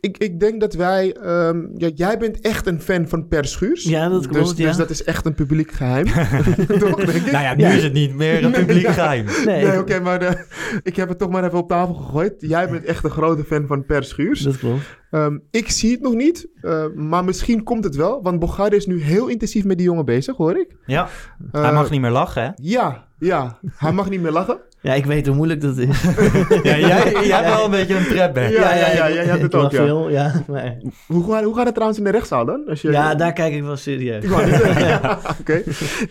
[0.00, 1.12] Ik, ik denk dat wij...
[1.22, 3.84] ehm, ja, jij bent echt een fan van Per Schuurs.
[3.84, 4.66] Ja, dat klopt, Dus, ja.
[4.66, 6.04] dus dat is echt een publiek geheim.
[6.78, 7.32] toch, denk ik?
[7.32, 7.70] Nou ja, nu Ja.
[7.70, 9.24] is het niet meer een publiek geheim.
[9.44, 10.40] Nee, Nee, oké, maar eh,
[10.82, 12.34] ik heb het toch maar even op tafel gegooid.
[12.38, 14.40] Jij bent echt een grote fan van Per Schuurs.
[14.40, 14.96] dat klopt.
[15.10, 18.22] Ehm, ik zie het nog niet, eh, maar misschien komt het wel.
[18.22, 20.76] Want Bogarde is nu heel intensief met die jongen bezig, hoor ik.
[20.86, 21.08] Ja,
[21.52, 22.50] Eh, hij mag niet meer lachen, hè?
[22.54, 23.58] Ja, ja.
[23.76, 24.58] Hij mag niet meer lachen.
[24.80, 26.02] Ja, ik weet hoe moeilijk dat is.
[26.62, 28.50] Ja, jij, jij hebt wel een beetje een trapback.
[28.50, 29.84] Ja, ja, ja, ik- jij hebt het ik ook, ja.
[29.84, 30.44] veel, ja.
[30.46, 32.64] Maar, Hoe, gaat- hoe gaat het trouwens in de rechtszaal dan?
[32.68, 34.24] Als je, ja, daar kijk ik wel serieus.
[34.24, 35.62] Ja, Oké.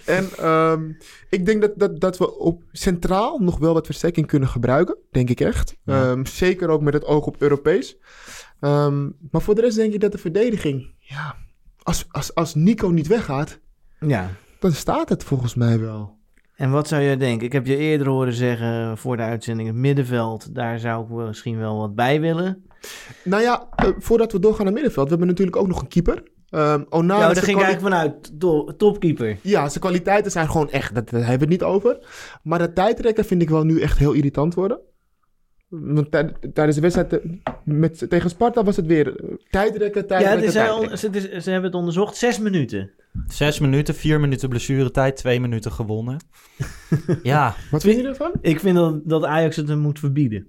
[0.05, 0.81] En ehm,
[1.29, 4.97] ik denk dat, dat, dat we op centraal nog wel wat versterking kunnen gebruiken.
[5.11, 5.75] Denk ik echt.
[5.83, 6.03] Ja.
[6.03, 7.97] Ehm, zeker ook met het oog op Europees.
[8.59, 10.93] Ehm, maar voor de rest denk ik dat de verdediging...
[10.99, 11.35] Ja,
[11.83, 13.59] als, als, als Nico niet weggaat,
[13.99, 14.29] Ja.
[14.59, 16.16] dan staat het volgens mij wel.
[16.57, 17.45] En wat zou jij denken?
[17.45, 21.57] Ik heb je eerder horen zeggen voor de uitzending, het middenveld, daar zou ik misschien
[21.57, 22.65] wel wat bij willen.
[23.23, 25.03] Nou ja, eh, voordat we doorgaan naar middenveld.
[25.05, 26.23] We hebben natuurlijk ook nog een keeper.
[26.49, 28.39] Ehm Onana, nou, daar ging ik eigenlijk vanuit.
[28.39, 29.37] To- topkeeper.
[29.41, 31.97] Ja, zijn kwaliteiten zijn gewoon echt, dat, daar hebben we het niet over.
[32.43, 34.79] Maar dat tijdrekken vind ik wel nu echt heel irritant worden.
[35.69, 37.29] Want tij- tijdens de wedstrijd eh,
[37.63, 41.69] met, tegen Sparta was het weer eh, tijdrekken, Ja, tijdrekken, on- ze, is- ze hebben
[41.69, 42.15] het onderzocht.
[42.17, 42.91] Zes minuten.
[43.27, 46.17] Zes minuten, vier minuten blessuretijd, twee minuten gewonnen.
[47.23, 48.31] ja, Wat vind je ervan?
[48.41, 50.47] Ik vind dat, dat Ajax het hem moet verbieden.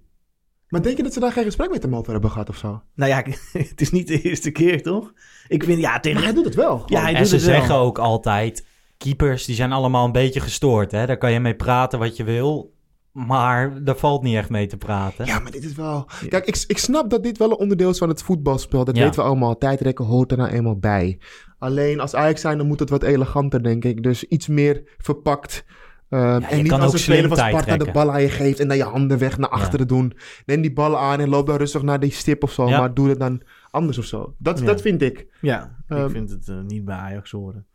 [0.68, 2.82] Maar denk je dat ze daar geen gesprek met hem over hebben gehad of zo?
[2.94, 3.22] Nou ja,
[3.68, 5.12] het is niet de eerste keer, toch?
[5.48, 6.16] Ik vind, ja, tegen...
[6.16, 6.82] Maar hij doet het wel.
[6.86, 7.54] Ja, hij en doet ze het wel.
[7.54, 8.66] zeggen ook altijd...
[8.96, 10.90] keepers die zijn allemaal een beetje gestoord.
[10.92, 11.06] Hè?
[11.06, 12.76] Daar kan je mee praten wat je wil.
[13.12, 15.26] Maar daar valt niet echt mee te praten.
[15.26, 16.06] Ja, maar dit is wel...
[16.28, 18.84] Kijk, ik, ik snap dat dit wel een onderdeel is van het voetbalspel.
[18.84, 19.02] Dat Ja.
[19.04, 19.58] weten we allemaal.
[19.58, 21.18] Tijdrekken hoort er nou eenmaal bij.
[21.58, 24.02] Alleen als Ajax zijn, dan moet het wat eleganter, denk ik.
[24.02, 25.64] Dus iets meer verpakt.
[26.10, 27.92] Uh, je en niet kan als een speler van Sparta de tijdrekken.
[27.92, 28.60] bal aan je geeft...
[28.60, 30.12] en dan je handen weg naar achteren doen.
[30.46, 32.68] Neem die ballen aan en loop dan rustig naar die stip of zo.
[32.68, 32.78] Ja.
[32.78, 34.34] Maar doe het dan anders of zo.
[34.38, 34.64] Dat, Ja.
[34.64, 35.26] dat vind ik.
[35.40, 37.66] Ja, Ehm, ik vind het eh, niet bij Ajax horen.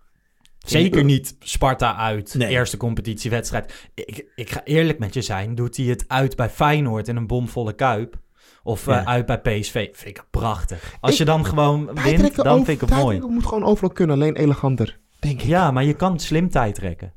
[0.65, 2.49] Zeker niet Sparta uit, Nee.
[2.49, 3.89] eerste competitiewedstrijd.
[3.93, 7.27] Ik, ik ga eerlijk met je zijn, doet hij het uit bij Feyenoord in een
[7.27, 8.21] bomvolle Kuip...
[8.63, 10.95] of eh, uit bij PSV, vind ik het prachtig.
[11.01, 13.03] Als Ik- je dan gewoon wint, Tijdrekken dan over- vind ik het mooi.
[13.03, 14.99] tijdrekken moet gewoon overal kunnen, alleen eleganter.
[15.19, 15.47] Denk ik.
[15.47, 17.13] Ja, maar je kan slim tijd trekken.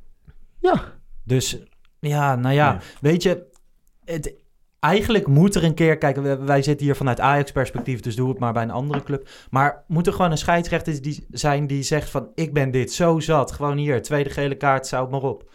[0.60, 0.92] Ja.
[1.24, 1.58] Dus
[2.00, 2.80] ja, nou ja, Ja.
[3.00, 3.46] weet je,
[4.04, 4.34] het,
[4.80, 8.52] eigenlijk moet er een keer, kijk, wij, zitten hier vanuit Ajax-perspectief, dus doe het maar
[8.52, 9.28] bij een andere club.
[9.50, 13.20] Maar moet er gewoon een scheidsrechter die, zijn die zegt van, ik ben dit zo
[13.20, 15.50] zat, gewoon hier, tweede gele kaart, zou het maar op.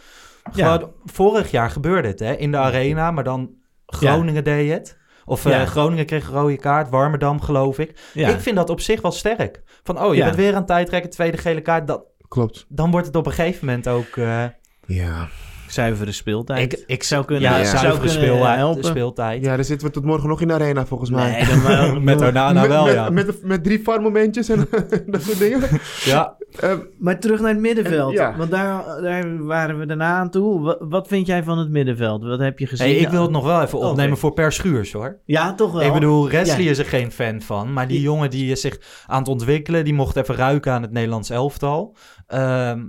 [0.54, 0.82] Ja.
[1.06, 3.50] Vorig jaar gebeurde het, hè, in de arena, maar dan
[3.86, 5.00] Groningen deed het.
[5.26, 5.62] Of eh.
[5.64, 8.00] Groningen kreeg een rode kaart, Warmerdam geloof ik.
[8.14, 8.30] Ja.
[8.30, 9.62] Ik vind dat op zich wel sterk.
[9.84, 11.88] Van, oh, je bent weer aan het tijdrekken, tweede gele kaart.
[11.88, 12.66] Dat, Klopt.
[12.70, 14.18] dan wordt het op een gegeven moment ook...
[14.18, 14.44] eh,
[14.86, 15.28] Ja.
[15.72, 16.74] Zuivere speeltijd.
[16.74, 17.66] ik, ik zou kunnen, ja, Ja.
[17.66, 18.84] zou zuivere kunnen speel, helpen.
[18.84, 19.44] speeltijd.
[19.46, 21.32] Ja, dan zitten we tot morgen nog in de arena, volgens mij.
[21.32, 22.00] Nee, dan wel.
[22.12, 23.10] Met Onana met, wel, met, ja.
[23.10, 24.68] Met, met, drie farmomentjes en
[25.08, 25.62] dat soort dingen.
[26.04, 26.34] ja.
[26.60, 28.10] Ehm, Maar terug naar het middenveld.
[28.10, 28.38] En- ja.
[28.38, 30.62] Want daar, daar waren we daarna aan toe.
[30.62, 32.24] Wat, wat vind jij van het middenveld?
[32.24, 32.88] Wat heb je gezien?
[32.88, 33.88] Hey, ik wil het nog wel even Oké.
[33.88, 35.20] opnemen voor Per Schuurs, hoor.
[35.26, 35.82] Ja, toch wel.
[35.82, 36.70] Ik bedoel, Wesley Ja.
[36.70, 37.74] is er geen fan van.
[37.74, 38.04] Maar die Ja.
[38.04, 39.84] jongen die is zich aan het ontwikkelen...
[39.84, 41.96] die mocht even ruiken aan het Nederlands elftal.
[42.28, 42.80] Ehm,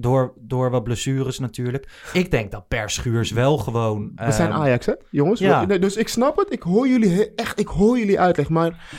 [0.00, 2.10] Door, door wat blessures natuurlijk.
[2.12, 4.12] Ik denk dat Per Schuurs wel gewoon...
[4.14, 5.40] We zijn ehm, Ajax, hè, jongens?
[5.40, 5.60] ja.
[5.60, 6.52] We- nee, dus ik snap het.
[6.52, 8.48] Ik hoor jullie echt, ik hoor jullie uitleg.
[8.48, 8.98] Maar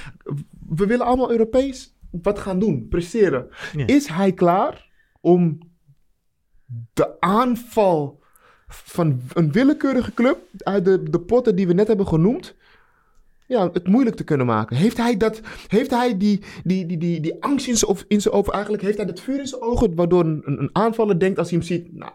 [0.68, 3.48] we willen allemaal Europees wat gaan doen, presteren.
[3.76, 3.88] Ja.
[3.88, 4.90] Is hij klaar
[5.22, 5.60] om
[6.94, 8.24] de aanval
[8.68, 12.56] van een willekeurige club uit de, de potten die we net hebben genoemd,
[13.52, 14.76] ja, het moeilijk te kunnen maken?
[14.76, 18.22] Heeft hij, dat, heeft hij die, die, die, die, die angst in zijn, of in
[18.22, 21.40] zijn ogen, eigenlijk heeft hij dat vuur in zijn ogen, waardoor een, een aanvaller denkt
[21.40, 22.12] als hij hem ziet, nou,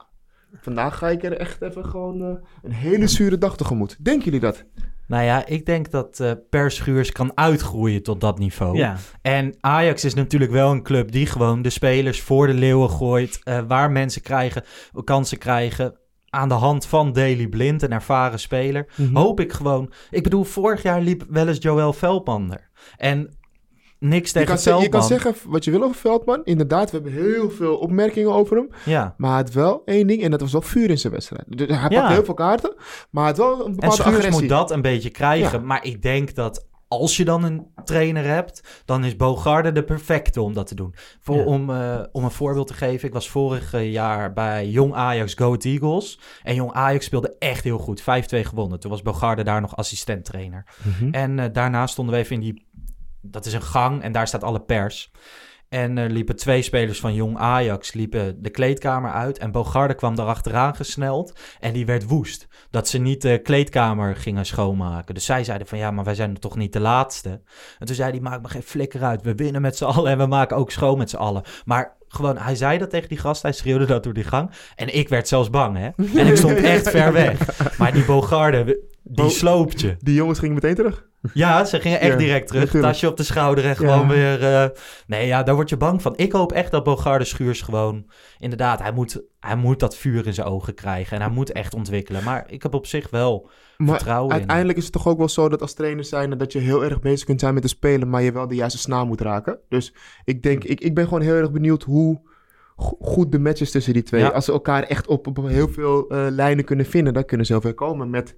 [0.61, 3.97] vandaag ga ik er echt even gewoon eh, een hele zure dag tegemoet.
[4.05, 4.65] Denken jullie dat?
[5.07, 8.77] Nou ja, ik denk dat eh Per Schuurs kan uitgroeien tot dat niveau.
[8.77, 8.97] Ja.
[9.23, 13.41] En Ajax is natuurlijk wel een club die gewoon de spelers voor de leeuwen gooit.
[13.43, 14.65] eh, waar mensen krijgen,
[15.05, 15.95] kansen krijgen
[16.31, 18.87] aan de hand van Daley Blind, een ervaren speler.
[19.13, 19.93] Hoop ik gewoon.
[20.11, 22.69] Ik bedoel, vorig jaar liep wel eens Joël Veldman er.
[22.97, 23.37] En
[23.99, 25.01] niks Je tegen kan, ze- je Veldman.
[25.01, 26.41] kan zeggen wat je wil over Veldman.
[26.45, 28.69] Inderdaad, we hebben heel veel opmerkingen over hem.
[28.85, 29.15] Ja.
[29.17, 31.45] Maar hij had wel één ding en dat was wel vuur in zijn wedstrijd.
[31.49, 32.01] Dus hij Ja.
[32.01, 32.75] pakt heel veel kaarten,
[33.11, 34.41] maar had wel een En bepaalde Schuurs agressie.
[34.41, 35.61] moet dat een beetje krijgen.
[35.61, 35.67] Ja.
[35.67, 40.41] Maar ik denk dat als je dan een trainer hebt, dan is Bogarde de perfecte
[40.41, 40.95] om dat te doen.
[41.21, 41.45] Voor, Ja.
[41.45, 45.35] om, eh, om een voorbeeld te geven, ik was vorig eh, jaar bij Jong Ajax
[45.35, 46.21] Go Ahead Eagles.
[46.43, 48.81] En Jong Ajax speelde echt heel goed, 5-2 gewonnen.
[48.81, 50.67] Toen was Bogarde daar nog assistent-trainer.
[50.85, 51.11] Mhm.
[51.15, 52.67] En eh, daarna stonden we even in die,
[53.21, 55.13] dat is een gang en daar staat alle pers.
[55.69, 59.39] En er liepen twee spelers van Jong Ajax liepen de kleedkamer uit.
[59.39, 61.39] En Bogarde kwam daar achteraan gesneld.
[61.61, 62.49] En die werd woest.
[62.71, 65.15] Dat ze niet de kleedkamer gingen schoonmaken.
[65.15, 67.29] Dus zij zeiden van ja, maar wij zijn toch niet de laatste.
[67.79, 69.23] En toen zei hij, maak me geen flikker uit.
[69.23, 71.43] We winnen met z'n allen en we maken ook schoon met z'n allen.
[71.65, 73.43] Maar gewoon, hij zei dat tegen die gast.
[73.43, 74.51] Hij schreeuwde dat door die gang.
[74.75, 75.89] En ik werd zelfs bang, hè.
[76.21, 77.39] En ik stond echt ver weg.
[77.79, 79.97] Maar die Bogarde, die Bo- sloopt je.
[79.99, 81.07] Die jongens gingen meteen terug.
[81.35, 82.63] Ja, ze gingen echt Ja, direct terug.
[82.65, 82.93] natuurlijk.
[82.93, 84.07] Tasje op de schouder en gewoon Ja.
[84.07, 84.45] weer...
[84.55, 84.69] eh,
[85.07, 86.17] Nee, ja, daar word je bang van.
[86.17, 88.07] Ik hoop echt dat Bogarde Schuurs gewoon...
[88.39, 91.17] Inderdaad, hij moet, hij moet dat vuur in zijn ogen krijgen.
[91.17, 92.25] En hij moet echt ontwikkelen.
[92.25, 94.37] Maar ik heb op zich wel Maar vertrouwen in.
[94.39, 97.01] uiteindelijk is het toch ook wel zo dat als trainer zijn dat je heel erg
[97.01, 99.59] bezig kunt zijn met de spelen, maar je wel de juiste snaar moet raken.
[99.69, 102.21] Dus ik denk, ik, ik ben gewoon heel erg benieuwd hoe
[102.77, 104.21] go- goed de match is tussen die twee.
[104.21, 104.29] Ja.
[104.29, 107.53] Als ze elkaar echt op, op heel veel eh, lijnen kunnen vinden, dan kunnen ze
[107.53, 108.37] heel ver komen met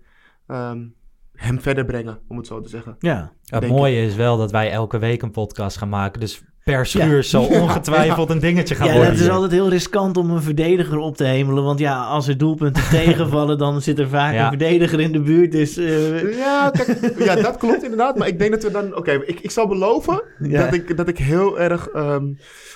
[0.48, 0.86] ehm,
[1.32, 2.96] hem verder brengen, om het zo te zeggen.
[2.98, 3.32] Ja.
[3.44, 6.20] Het mooie is wel dat wij elke week een podcast gaan maken.
[6.20, 7.60] Dus per Schuurs zal Ja.
[7.62, 9.10] ongetwijfeld een dingetje gaan Ja, worden.
[9.12, 11.64] het is altijd heel riskant om een verdediger op te hemelen.
[11.64, 14.42] Want ja, als er doelpunten tegenvallen, dan zit er vaak Ja.
[14.42, 15.52] een verdediger in de buurt.
[15.52, 18.16] Dus eh, Ja, kijk, ja, dat klopt inderdaad.
[18.18, 18.96] Maar ik denk dat we dan...
[18.96, 20.64] Oké, ik, ik zal beloven Ja.
[20.64, 22.26] dat, ik, dat ik heel erg ehm,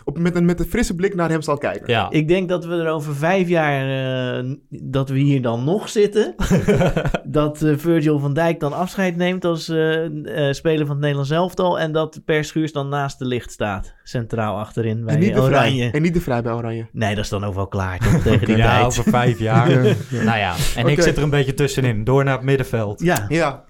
[0.05, 1.85] op, met, een, met een frisse blik naar hem zal kijken.
[1.93, 2.11] Ja.
[2.11, 6.35] ik denk dat we er over vijf jaar, eh, dat we hier dan nog zitten.
[7.25, 10.05] dat eh, Virgil van Dijk dan afscheid neemt als eh,
[10.49, 11.79] eh, speler van het Nederlands elftal.
[11.79, 13.82] En dat Per Schuurs dan naast de licht staat.
[14.05, 15.77] Centraal achterin bij en, niet de Oranje.
[15.79, 16.87] vrij, en niet de vrij bij Oranje.
[16.93, 18.87] Nee, dat is dan ook wel klaar toch, tegen die ja, tijd.
[18.87, 19.71] over vijf jaar.
[20.11, 20.23] Ja.
[20.23, 22.05] Nou ja, en ik zit er een beetje tussenin.
[22.05, 23.01] Door naar het middenveld.
[23.03, 23.65] Ja, Ja.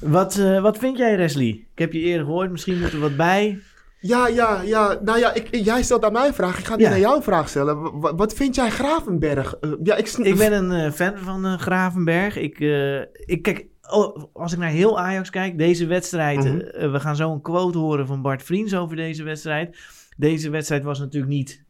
[0.00, 1.48] wat, eh, wat vind jij Wesley?
[1.72, 3.58] Ik heb je eerder gehoord, misschien moet er wat bij.
[4.00, 4.98] Ja, ja, ja.
[5.04, 6.58] Nou ja, ik, jij stelt aan mij een vraag.
[6.58, 6.88] Ik ga nu Ja.
[6.90, 7.82] naar jou een vraag stellen.
[7.82, 9.54] W- wat, wat vind jij Gravenberg?
[9.60, 12.36] Eh, ja, ik, Ik ben een eh, fan van eh, Gravenberg.
[12.36, 16.44] Ik, eh, ik kijk, oh, als ik naar heel Ajax kijk, deze wedstrijd.
[16.44, 16.58] Mhm.
[16.58, 19.78] eh, we gaan zo een quote horen van Bart Vriends over deze wedstrijd.
[20.16, 21.64] Deze wedstrijd was natuurlijk niet.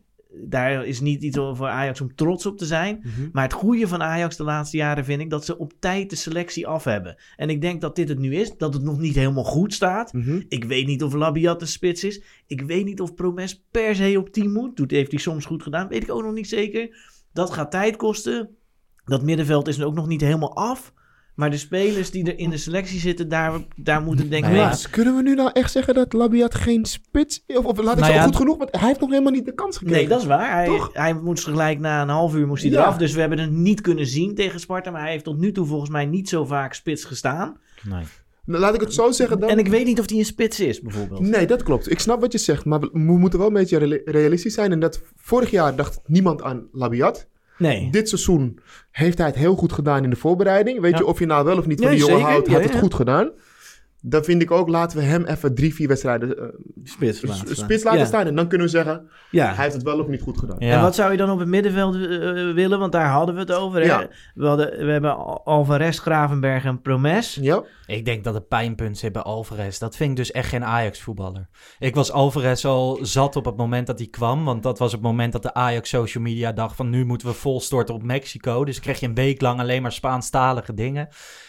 [0.45, 2.99] Daar is niet iets voor Ajax om trots op te zijn.
[3.03, 3.29] Mhm.
[3.33, 6.17] Maar het goede van Ajax de laatste jaren vind ik dat ze op tijd de
[6.17, 7.17] selectie af hebben.
[7.37, 8.57] En ik denk dat dit het nu is.
[8.57, 10.13] Dat het nog niet helemaal goed staat.
[10.13, 10.43] Mhm.
[10.49, 12.23] Ik weet niet of Labiat de spits is.
[12.47, 14.77] Ik weet niet of Promes per se op 10 moet.
[14.77, 15.89] Doet, heeft hij soms goed gedaan.
[15.89, 16.97] Weet ik ook nog niet zeker.
[17.33, 18.49] Dat gaat tijd kosten.
[19.05, 20.93] Dat middenveld is ook nog niet helemaal af.
[21.37, 24.51] Maar de spelers die er in de selectie zitten, daar, daar moeten denk ik...
[24.51, 27.45] Nou ja, kunnen we nu nou echt zeggen dat Labiat geen spits...
[27.47, 29.45] Of, of laat ik Nou zo ja, goed genoeg, want hij heeft nog helemaal niet
[29.45, 29.99] de kans gekregen.
[30.01, 30.53] Nee, dat is waar.
[30.53, 30.91] Hij, Toch?
[30.93, 32.81] hij moest gelijk na een half uur moest hij Ja.
[32.83, 32.97] eraf.
[32.97, 34.91] Dus we hebben het niet kunnen zien tegen Sparta.
[34.91, 37.57] Maar hij heeft tot nu toe volgens mij niet zo vaak spits gestaan.
[37.83, 38.03] Nee.
[38.45, 39.49] Nou, Laat ik het zo zeggen dan.
[39.49, 41.21] En ik weet niet of hij een spits is, bijvoorbeeld.
[41.21, 41.91] Nee, dat klopt.
[41.91, 44.73] Ik snap wat je zegt, maar we we moeten wel een beetje reali- realistisch zijn.
[44.73, 47.27] En dat vorig jaar dacht niemand aan Labiat.
[47.59, 47.91] Nee.
[47.91, 48.59] Dit seizoen
[48.91, 50.81] heeft hij het heel goed gedaan in de voorbereiding.
[50.81, 50.99] Weet Ja.
[50.99, 52.95] je of je nou wel of niet van die jongen houdt, hij heeft het goed
[52.95, 53.31] gedaan.
[54.09, 56.45] Dan vind ik ook, laten we hem even drie, vier wedstrijden eh,
[56.85, 57.65] Spits laten staan.
[57.65, 58.07] spits laten Ja.
[58.07, 58.27] staan.
[58.27, 59.47] En dan kunnen we zeggen, Ja.
[59.55, 60.57] hij heeft het wel of niet goed gedaan.
[60.59, 60.77] Ja.
[60.77, 62.01] En wat zou je dan op het middenveld eh,
[62.55, 62.79] willen?
[62.79, 63.81] Want daar hadden we het over.
[63.81, 64.07] Hè?
[64.35, 67.39] We, hadden, we hebben Al- Alvarez, Gravenberg en Promes.
[67.41, 67.63] Ja?
[67.87, 69.79] Ik denk dat het pijnpunt zit bij Alvarez.
[69.79, 71.49] Dat vind ik dus echt geen Ajax-voetballer.
[71.79, 74.45] Ik was Alvarez al zat op het moment dat hij kwam.
[74.45, 76.91] Want dat was het moment dat de Ajax social media dacht van...
[76.91, 78.65] nu moeten we vol storten op Mexico.
[78.65, 81.09] Dus kreeg je een week lang alleen maar Spaanstalige dingen.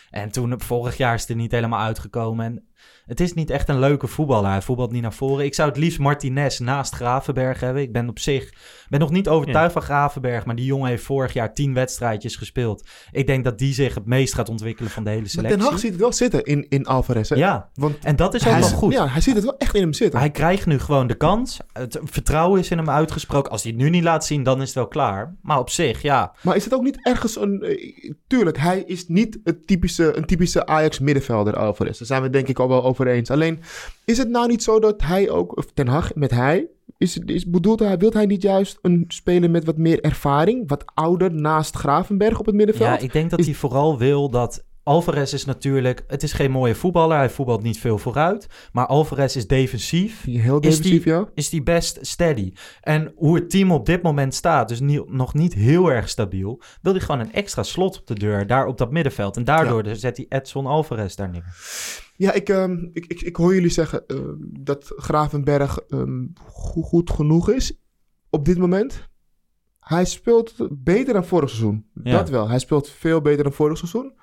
[0.10, 2.46] En toen, vorig jaar is het er niet helemaal uitgekomen.
[2.46, 2.68] En
[3.08, 4.50] het is niet echt een leuke voetballer.
[4.50, 5.46] Hij voetbalt niet naar voren.
[5.46, 7.82] Ik zou het liefst Martinez naast Gravenberg hebben.
[7.82, 8.54] Ik ben op zich
[8.90, 12.88] ben nog niet overtuigd van Gravenberg, maar die jongen heeft vorig jaar tien wedstrijdjes gespeeld.
[13.12, 15.58] Ik denk dat die zich het meest gaat ontwikkelen van de hele Maar selectie.
[15.58, 17.30] Ten Hag ziet het wel zitten in, in Alvarez.
[17.30, 17.36] Hè?
[17.36, 18.94] Ja, Want en dat is ook wel goed.
[18.94, 20.20] Ja, hij ziet het wel echt in hem zitten.
[20.20, 21.60] Hij krijgt nu gewoon de kans.
[21.74, 23.52] Het vertrouwen is in hem uitgesproken.
[23.52, 25.36] Als hij het nu niet laat zien, dan is het wel klaar.
[25.42, 26.34] Maar op zich, ja.
[26.42, 27.62] Maar is het ook niet ergens een...
[27.62, 31.98] eh, tuurlijk, hij is niet het typische, een typische Ajax middenvelder, Alvarez.
[31.98, 33.32] Daar zijn we denk ik al wel over eens.
[33.32, 33.60] Alleen,
[34.06, 35.58] is het nou niet zo dat hij ook...
[35.58, 36.68] Of Ten Hag met hij...
[36.98, 40.64] Is, is, bedoelt hij, wilt hij niet juist een speler met wat meer ervaring?
[40.68, 42.90] Wat ouder naast Gravenberg op het middenveld?
[42.90, 44.66] Ja, ik denk dat Is- hij vooral wil dat...
[44.84, 46.04] Alvarez is natuurlijk...
[46.08, 47.18] Het is geen mooie voetballer.
[47.18, 48.48] Hij voetbalt niet veel vooruit.
[48.72, 50.24] Maar Alvarez is defensief.
[50.24, 51.30] Heel Is defensief, die, ja.
[51.34, 52.54] is die best steady.
[52.82, 56.62] En hoe het team op dit moment staat, dus niet, nog niet heel erg stabiel,
[56.82, 59.38] wil hij gewoon een extra slot op de deur, daar op dat middenveld.
[59.38, 61.46] En daardoor dus zet hij Edson Alvarez daar neer.
[62.18, 67.10] Ja, ik, ehm, ik, ik, ik hoor jullie zeggen ehm, dat Gravenberg ehm, go- goed
[67.10, 67.80] genoeg is
[68.30, 69.08] op dit moment.
[69.80, 71.86] Hij speelt beter dan vorig seizoen.
[72.04, 72.12] Ja.
[72.18, 72.50] Dat wel.
[72.50, 74.14] Hij speelt veel beter dan vorig seizoen.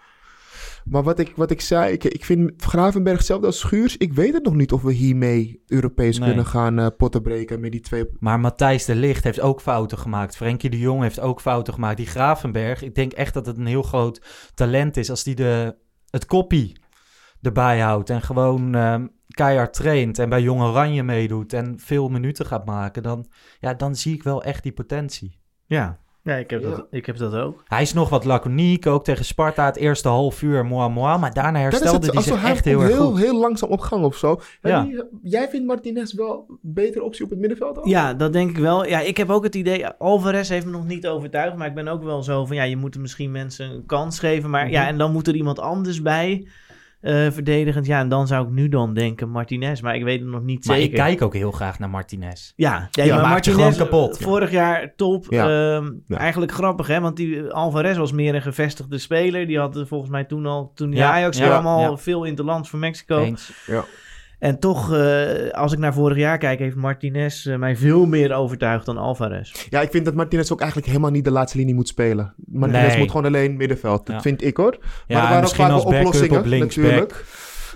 [0.84, 3.96] Maar wat ik, wat ik zei, ik, ik vind Gravenberg hetzelfde als Schuurs.
[3.96, 6.28] Ik weet het nog niet of we hiermee Europees Nee.
[6.28, 8.04] kunnen gaan eh, potten breken met die twee.
[8.18, 10.36] Maar Matthijs de Ligt heeft ook fouten gemaakt.
[10.36, 11.96] Frenkie de Jong heeft ook fouten gemaakt.
[11.96, 14.22] Die Gravenberg, ik denk echt dat het een heel groot
[14.54, 15.76] talent is als die de,
[16.10, 16.76] het koppie
[17.44, 18.10] erbij houdt.
[18.10, 23.02] En gewoon ehm, keihard traint en bij Jong Oranje meedoet en veel minuten gaat maken.
[23.02, 23.26] Dan,
[23.60, 25.38] ja, dan zie ik wel echt die potentie.
[25.66, 26.68] Ja, ja, ik, heb Ja.
[26.70, 27.62] Dat, ik heb dat ook.
[27.66, 31.18] Hij is nog wat laconiek, ook tegen Sparta het eerste half uur, moi moi.
[31.18, 33.18] Maar daarna herstelde hij zich echt heel erg heel, goed.
[33.18, 34.40] heel langzaam op gang of zo.
[34.62, 34.88] Ja.
[35.22, 37.78] Jij vindt Martinez wel een betere optie op het middenveld?
[37.78, 37.88] al?
[37.88, 38.86] Ja, dat denk ik wel.
[38.86, 41.88] Ja, ik heb ook het idee, Alvarez heeft me nog niet overtuigd, maar ik ben
[41.88, 44.80] ook wel zo van, ja, je moet er misschien mensen een kans geven, maar ja,
[44.80, 44.90] Mhm.
[44.90, 46.46] en dan moet er iemand anders bij,
[47.04, 47.86] eh, verdedigend.
[47.86, 50.66] Ja, en dan zou ik nu dan denken Martinez, maar ik weet het nog niet
[50.66, 50.90] Maar zeker.
[50.92, 52.52] ik kijk ook heel graag naar Martinez.
[52.56, 54.18] Ja, ja, Ja, maar maakt je Martinez gewoon kapot.
[54.18, 55.26] vorig jaar top.
[55.28, 55.74] Ja.
[55.76, 56.16] Ehm, Ja.
[56.16, 57.00] Eigenlijk grappig, hè?
[57.00, 59.46] Want die Alvarez was meer een gevestigde speler.
[59.46, 61.96] Die had eh, volgens mij toen al, toen die Ja, Ajax ja, kwam, al ja.
[61.96, 63.18] veel in het land voor Mexico.
[63.22, 63.52] Eens.
[64.44, 68.32] En toch, eh, als ik naar vorig jaar kijk, heeft Martinez eh, mij veel meer
[68.34, 69.52] overtuigd dan Alvarez.
[69.70, 72.34] Ja, ik vind dat Martinez ook eigenlijk helemaal niet de laatste linie moet spelen.
[72.46, 72.98] Martinez Nee.
[72.98, 74.06] moet gewoon alleen middenveld.
[74.06, 74.22] Dat Ja.
[74.22, 74.76] vind ik hoor.
[74.80, 76.84] maar Ja, er waren ook misschien vaak oplossingen op linksback.
[76.84, 77.24] natuurlijk.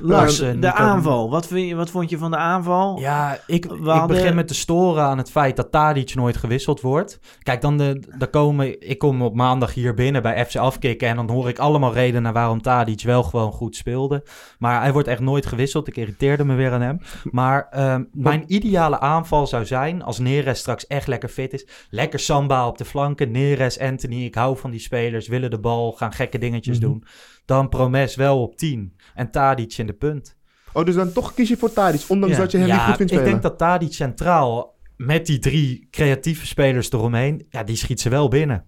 [0.00, 1.30] Lars, de aanval.
[1.30, 2.98] Wat, vind je, wat vond je van de aanval?
[3.00, 6.80] Ja, ik, ik hadden- begin met te storen aan het feit dat Tadic nooit gewisseld
[6.80, 7.18] wordt.
[7.42, 11.08] Kijk, dan de, dan komen, ik kom op maandag hier binnen bij FC Afkikken...
[11.08, 14.24] en dan hoor ik allemaal redenen waarom Tadic wel gewoon goed speelde.
[14.58, 15.88] Maar hij wordt echt nooit gewisseld.
[15.88, 17.00] Ik irriteerde me weer aan hem.
[17.30, 21.66] Maar ehm, mijn ideale aanval zou zijn, als Neres straks echt lekker fit is...
[21.90, 24.24] lekker Samba op de flanken, Neres, Anthony.
[24.24, 26.86] Ik hou van die spelers, willen de bal, gaan gekke dingetjes Mhm.
[26.86, 27.04] doen.
[27.48, 30.36] Dan Promes wel op 10 en Tadic in de punt.
[30.72, 32.42] Oh, dus dan toch kies je voor Tadic, ondanks Ja.
[32.42, 33.24] dat je hem niet goed vindt ik spelen.
[33.24, 38.28] denk dat Tadic centraal met die drie creatieve spelers eromheen, ja, die schiet ze wel
[38.28, 38.64] binnen.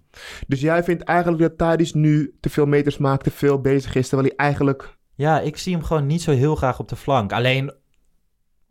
[0.47, 4.07] Dus jij vindt eigenlijk dat Tadic nu te veel meters maakt, te veel bezig is,
[4.07, 4.97] terwijl hij eigenlijk...
[5.15, 7.33] Ja, ik zie hem gewoon niet zo heel graag op de flank.
[7.33, 7.73] Alleen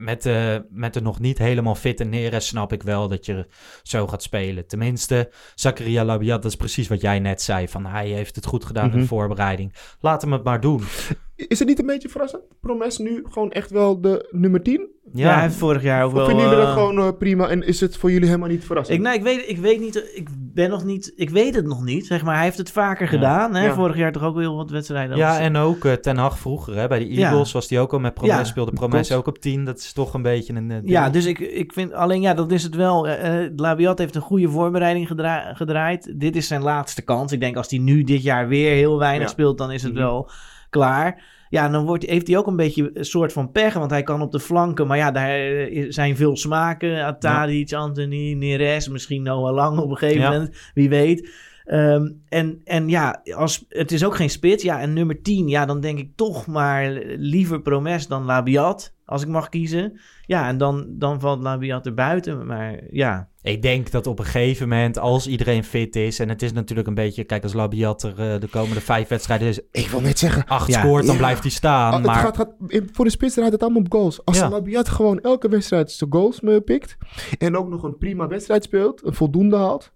[0.01, 3.47] met de, met de nog niet helemaal fitte Neres snap ik wel dat je
[3.83, 4.67] zo gaat spelen.
[4.67, 7.69] Tenminste, Zakaria Labiat, dat is precies wat jij net zei.
[7.69, 9.01] Van hij heeft het goed gedaan in Mhm.
[9.01, 9.75] de voorbereiding.
[10.01, 10.83] Laat hem het maar doen.
[11.49, 12.43] Is het niet een beetje verrassend?
[12.61, 14.89] Promes nu gewoon echt wel de nummer 10?
[15.13, 16.27] Ja, hij heeft vorig jaar ook Of wel...
[16.27, 18.99] vinden jullie dat eh, gewoon eh, prima en is het voor jullie helemaal niet verrassend?
[18.99, 21.85] Ik, nou, ik, weet, ik weet niet, ik ben nog niet, ik weet het nog
[21.85, 22.35] niet, zeg maar.
[22.35, 23.11] Hij heeft het vaker Ja.
[23.11, 23.65] gedaan, hè.
[23.65, 23.75] Ja.
[23.75, 25.17] Vorig jaar toch ook heel wat wedstrijden.
[25.17, 27.29] Ja, en ook eh, Ten Hag vroeger, hè, bij de Ja.
[27.29, 29.65] Eagles was hij ook al met Promes, Ja, speelde Promes ook op 10.
[29.65, 30.81] Dat is toch een beetje een...
[30.85, 33.09] Ja, dus ik, ik vind alleen, ja, dat is het wel.
[33.57, 36.13] Labiat heeft een goede voorbereiding gedra- gedraaid.
[36.21, 37.33] Dit is zijn laatste kans.
[37.33, 39.33] Ik denk als hij nu dit jaar weer heel weinig Ja.
[39.33, 40.03] speelt, dan is het Mhm.
[40.03, 40.31] wel
[40.71, 41.23] klaar.
[41.49, 44.23] Ja, dan wordt, heeft hij ook een beetje een soort van pech, want hij kan
[44.23, 44.87] op de flanken.
[44.87, 47.05] Maar ja, daar eh, zijn veel smaken.
[47.05, 50.31] Atadic, Anthony, Neres, misschien Noah Lang op een gegeven Ja.
[50.31, 50.57] moment.
[50.75, 51.31] Wie weet.
[51.65, 54.63] Ehm, en, en ja, als, het is ook geen spits.
[54.63, 58.95] Ja, en nummer 10, ja, dan denk ik toch maar liever Promes dan Labiat.
[59.11, 60.01] Als ik mag kiezen.
[60.27, 62.47] Ja, en dan, dan valt Labiat er buiten.
[62.47, 66.19] Maar ja, Ik denk dat op een gegeven moment, als iedereen fit is...
[66.19, 67.25] en het is natuurlijk een beetje...
[67.25, 70.69] Kijk, als Labiat er eh, de komende vijf wedstrijden is, Ik wil net zeggen, acht
[70.69, 70.81] Ja.
[70.81, 71.05] scoort...
[71.05, 71.21] dan Ja.
[71.21, 71.91] blijft hij staan.
[71.91, 72.53] ah, het maar gaat, gaat,
[72.93, 74.25] voor de spits draait het allemaal op goals.
[74.25, 74.49] Als Ja.
[74.49, 76.97] Labiat gewoon elke wedstrijd zijn goals me pikt
[77.39, 79.93] en ook nog een prima wedstrijd speelt, een voldoende haalt.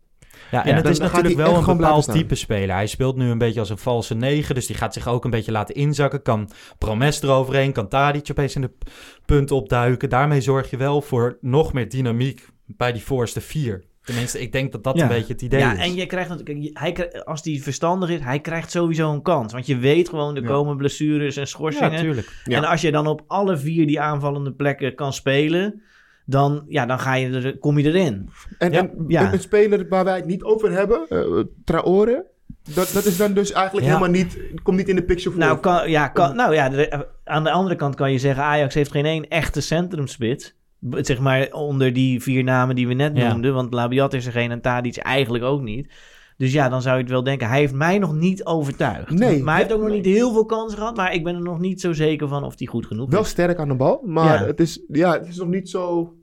[0.50, 2.74] Ja, en Ja, het dan- is natuurlijk wel een bepaald type speler.
[2.74, 5.30] Hij speelt nu een beetje als een valse negen, dus die gaat zich ook een
[5.30, 6.22] beetje laten inzakken.
[6.22, 8.70] Kan Promes eroverheen, kan Tadic opeens in de
[9.26, 10.08] punt opduiken.
[10.08, 13.84] Daarmee zorg je wel voor nog meer dynamiek bij die voorste vier.
[14.02, 15.02] Tenminste, ik denk dat dat Ja.
[15.02, 15.78] een beetje het idee ja, is.
[15.78, 19.52] en je krijgt natuurlijk, hij, als die verstandig is, hij krijgt sowieso een kans.
[19.52, 20.48] Want je weet gewoon, er Ja.
[20.48, 22.14] komen blessures en schorsingen.
[22.14, 22.22] ja.
[22.44, 22.56] Ja.
[22.56, 25.82] En als je dan op alle vier die aanvallende plekken kan spelen,
[26.24, 28.28] dan, ja, dan ga je er, kom je erin.
[28.58, 29.32] En, Ja, en ja.
[29.32, 32.24] een- speler waar wij het niet over hebben, eh Traore,
[32.74, 33.92] dat, dat is dan dus eigenlijk Ja.
[33.92, 35.38] helemaal niet, komt niet in de picture voor.
[35.38, 38.74] Nou, kan, ja, kan, nou ja, de- aan de andere kant kan je zeggen, Ajax
[38.74, 40.54] heeft geen één echte centrumspits.
[40.90, 43.28] B- Zeg maar onder die vier namen die we net Ja.
[43.32, 43.54] noemden.
[43.54, 45.92] Want Labiat is er geen en Tadic eigenlijk ook niet.
[46.36, 47.48] Dus ja, dan zou je het wel denken.
[47.48, 49.10] Hij heeft mij nog niet overtuigd.
[49.10, 49.42] Nee.
[49.42, 50.96] Maar hij heeft ook nog niet heel veel kansen gehad.
[50.96, 53.28] Maar ik ben er nog niet zo zeker van of hij goed genoeg Wel is.
[53.28, 54.46] sterk aan de bal, maar Ja.
[54.46, 56.14] het, is, ja, het is nog niet zo...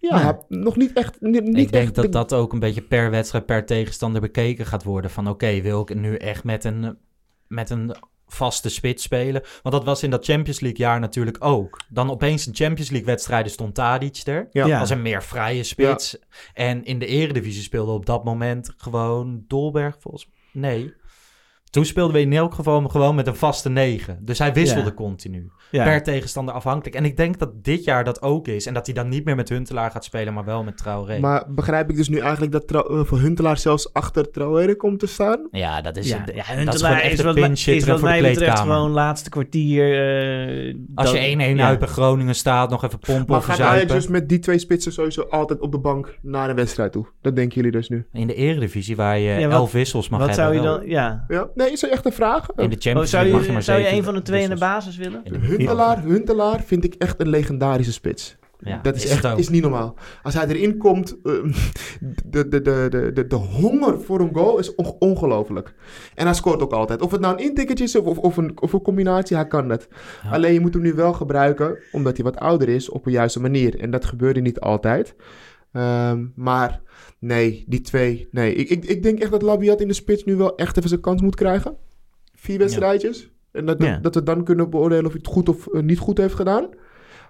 [0.00, 1.20] Ja, nog niet echt...
[1.20, 4.66] Niet, niet ik denk echt dat dat ook een beetje per wedstrijd, per tegenstander bekeken
[4.66, 5.10] gaat worden.
[5.10, 6.98] Van oké, wil ik nu echt met een,
[7.46, 9.42] met een vaste spits spelen?
[9.62, 11.80] Want dat was in dat Champions League jaar natuurlijk ook.
[11.88, 14.48] Dan opeens in Champions League wedstrijden stond Tadic er.
[14.50, 14.66] Ja.
[14.66, 14.80] Ja.
[14.80, 16.18] Als een meer vrije spits.
[16.54, 20.94] En in de eredivisie speelde op dat moment gewoon Dolberg volgens Nee.
[21.70, 24.18] Toen speelden we in elk geval gewoon met een vaste negen.
[24.20, 24.94] Dus hij wisselde Ja.
[24.94, 25.50] continu.
[25.70, 25.84] Ja.
[25.84, 26.96] Per tegenstander afhankelijk.
[26.96, 28.66] En ik denk dat dit jaar dat ook is.
[28.66, 31.18] En dat hij dan niet meer met Huntelaar gaat spelen, maar wel met Traoré.
[31.18, 35.06] Maar begrijp ik dus nu eigenlijk dat eh, voor Huntelaar zelfs achter Traoré komt te
[35.06, 35.48] staan?
[35.50, 37.98] Ja, dat is, Ja, ja, dat is Huntelaar gewoon echt is, een wat, is wat
[38.00, 39.84] voor de mij betreft gewoon laatste kwartier.
[39.92, 41.66] eh, Als je dat- 1-1 ja.
[41.66, 43.94] uit bij Groningen staat, nog even pompen Maar of gaat verzuipen.
[43.94, 47.06] dus met die twee spitsen sowieso altijd op de bank naar een wedstrijd toe?
[47.22, 48.06] Dat denken jullie dus nu?
[48.12, 50.54] In de eredivisie, waar je Ja, wat- elf wissels mag Wat hebben.
[50.54, 50.88] zou je dan...
[50.90, 51.24] Ja.
[51.28, 51.48] Ja?
[51.56, 52.48] Nee, is er echt een vraag?
[52.48, 54.22] In de Oh, Champions zou League je, mag je maar zou je een van de
[54.22, 55.22] twee in de basis willen?
[55.40, 58.36] Huntelaar, Huntelaar vind ik echt een legendarische spits.
[58.58, 59.94] Ja, dat is, is echt is niet normaal.
[60.22, 61.32] Als hij erin komt, eh,
[62.26, 65.74] de, de, de, de, de, de honger voor een goal is on- ongelooflijk.
[66.14, 67.02] En hij scoort ook altijd.
[67.02, 69.68] Of het nou een intikketje is of, of, of, een, of een combinatie, hij kan
[69.68, 69.88] dat.
[70.24, 70.30] Ja.
[70.30, 73.40] Alleen je moet hem nu wel gebruiken, omdat hij wat ouder is, op een juiste
[73.40, 73.80] manier.
[73.80, 75.14] En dat gebeurde niet altijd.
[75.76, 76.80] Ehm, maar
[77.18, 78.54] nee, die twee, nee.
[78.54, 81.00] Ik, ik, ik denk echt dat Labiat in de spits nu wel echt even zijn
[81.00, 81.76] kans moet krijgen.
[82.34, 83.30] Vier wedstrijdjes.
[83.52, 83.98] En dat, dat, Ja.
[83.98, 86.68] dat we dan kunnen beoordelen of hij het goed of eh, niet goed heeft gedaan.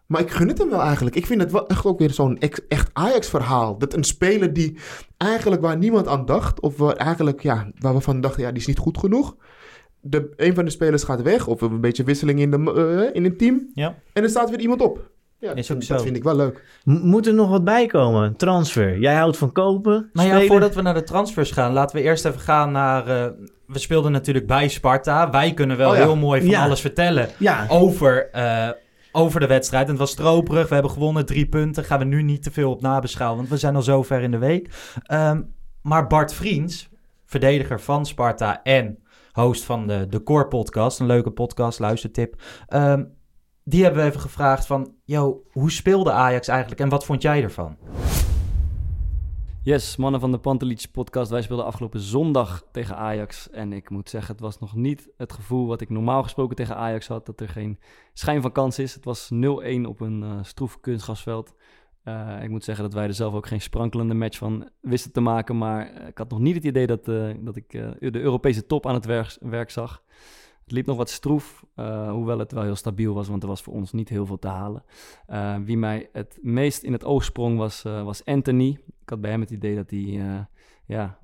[0.06, 1.16] Maar ik gun het hem wel eigenlijk.
[1.16, 3.78] Ik vind het wel echt ook weer zo'n echt Ajax-verhaal.
[3.78, 4.78] Dat een speler die
[5.16, 8.60] eigenlijk waar niemand aan dacht, of waar eigenlijk, ja, waar we van dachten, ja, die
[8.60, 9.36] is niet goed genoeg.
[10.00, 13.24] De, een van de spelers gaat weg, of een beetje wisseling in, de, eh, in
[13.24, 13.70] het team.
[13.74, 13.98] Ja.
[14.12, 15.10] En er staat weer iemand op.
[15.38, 16.04] Ja, Is ook dat zo.
[16.04, 16.64] vind ik wel leuk.
[16.84, 18.36] M- Moet er nog wat bij komen?
[18.36, 18.98] Transfer.
[18.98, 20.10] Jij houdt van kopen.
[20.12, 23.06] Nou ja, voordat we naar de transfers gaan, laten we eerst even gaan naar...
[23.06, 23.30] eh,
[23.66, 25.30] we speelden natuurlijk bij Sparta.
[25.30, 26.02] Wij kunnen wel Oh ja.
[26.02, 26.64] heel mooi van Ja.
[26.64, 28.68] alles vertellen Ja, over, eh,
[29.12, 29.84] over de wedstrijd.
[29.84, 30.68] En het was stroperig.
[30.68, 31.84] We hebben gewonnen, drie punten.
[31.84, 34.30] Gaan we nu niet te veel op nabeschouwen, want we zijn al zo ver in
[34.30, 34.70] de week.
[35.02, 35.42] Ehm,
[35.82, 36.88] maar Bart Vriends,
[37.24, 38.98] verdediger van Sparta en
[39.32, 42.34] host van de, de Core podcast, een leuke podcast, luistertip.
[42.66, 43.04] ehm,
[43.68, 47.42] die hebben we even gevraagd van, yo, hoe speelde Ajax eigenlijk en wat vond jij
[47.42, 47.76] ervan?
[49.62, 51.30] Yes, mannen van de Pantelic podcast.
[51.30, 53.50] Wij speelden afgelopen zondag tegen Ajax.
[53.50, 56.76] En ik moet zeggen, het was nog niet het gevoel wat ik normaal gesproken tegen
[56.76, 57.26] Ajax had.
[57.26, 57.78] Dat er geen
[58.12, 58.94] schijn van kans is.
[58.94, 59.36] Het was 0-1
[59.86, 61.54] op een eh stroef kunstgrasveld.
[62.02, 65.20] Eh, ik moet zeggen dat wij er zelf ook geen sprankelende match van wisten te
[65.20, 65.58] maken.
[65.58, 67.04] Maar eh, ik had nog niet het idee dat,
[67.40, 70.02] dat ik de Europese top aan het werk zag.
[70.66, 73.62] Het liep nog wat stroef, eh, hoewel het wel heel stabiel was, want er was
[73.62, 74.84] voor ons niet heel veel te halen.
[75.26, 78.78] Eh, wie mij het meest in het oog sprong was, eh, was Anthony.
[79.00, 80.46] Ik had bij hem het idee dat hij,
[80.86, 81.18] ja,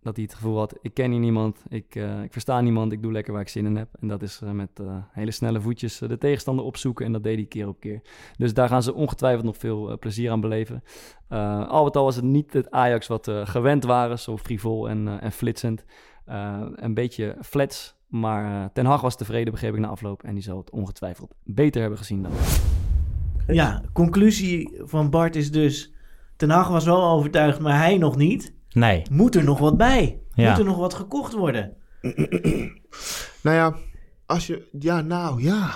[0.00, 3.12] dat hij het gevoel had, ik ken hier niemand, ik, ik versta niemand, ik doe
[3.12, 3.88] lekker waar ik zin in heb.
[4.00, 4.80] En dat is met
[5.12, 8.02] hele snelle voetjes de tegenstander opzoeken en dat deed hij keer op keer.
[8.36, 10.82] Dus daar gaan ze ongetwijfeld nog veel plezier aan beleven.
[11.68, 15.20] Al met al was het niet het Ajax wat we gewend waren, zo frivol en,
[15.20, 15.84] en flitsend.
[16.24, 20.22] Een beetje flats, maar eh, Ten Hag was tevreden, begreep ik na afloop.
[20.22, 22.32] En die zal het ongetwijfeld beter hebben gezien dan.
[23.46, 25.92] ja, conclusie van Bart is dus...
[26.36, 28.54] Ten Hag was wel overtuigd, maar hij nog niet.
[28.72, 29.02] Nee.
[29.10, 30.20] Moet er nog wat bij?
[30.34, 30.48] Ja.
[30.48, 31.76] Moet er nog wat gekocht worden?
[33.42, 33.76] Nou ja,
[34.26, 34.68] als je...
[34.78, 35.74] Ja, nou, ja.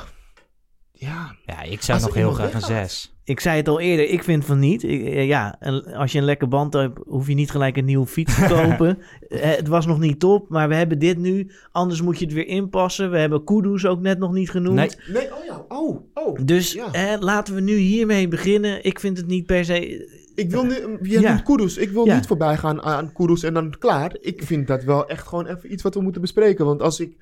[0.92, 1.36] Ja.
[1.46, 2.90] Ja, ik zou Als nog heel graag een weggaat.
[2.90, 3.15] 6.
[3.26, 4.82] Ik zei het al eerder, ik vind van niet.
[4.82, 5.58] Ik, eh, ja,
[5.96, 8.98] als je een lekker band hebt, hoef je niet gelijk een nieuwe fiets te kopen.
[9.28, 11.50] Eh, het was nog niet top, maar we hebben dit nu.
[11.72, 13.10] Anders moet je het weer inpassen.
[13.10, 14.76] We hebben Kudus ook net nog niet genoemd.
[14.76, 14.90] Nee.
[15.12, 15.64] Nee, oh ja.
[15.68, 16.38] Oh, oh.
[16.44, 16.92] Dus Ja.
[16.92, 18.84] eh, laten we nu hiermee beginnen.
[18.84, 20.08] Ik vind het niet per se...
[20.34, 20.74] Ik wil nu...
[21.02, 21.36] Je Ja.
[21.36, 21.76] Kudus.
[21.76, 22.14] Ik wil Ja.
[22.14, 24.16] niet voorbij gaan aan Kudus en dan klaar.
[24.20, 26.64] Ik vind dat wel echt gewoon even iets wat we moeten bespreken.
[26.64, 27.16] Want als ik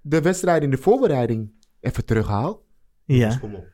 [0.00, 2.62] de wedstrijd in de voorbereiding even terughaal...
[3.04, 3.66] Ja, Dus kom op.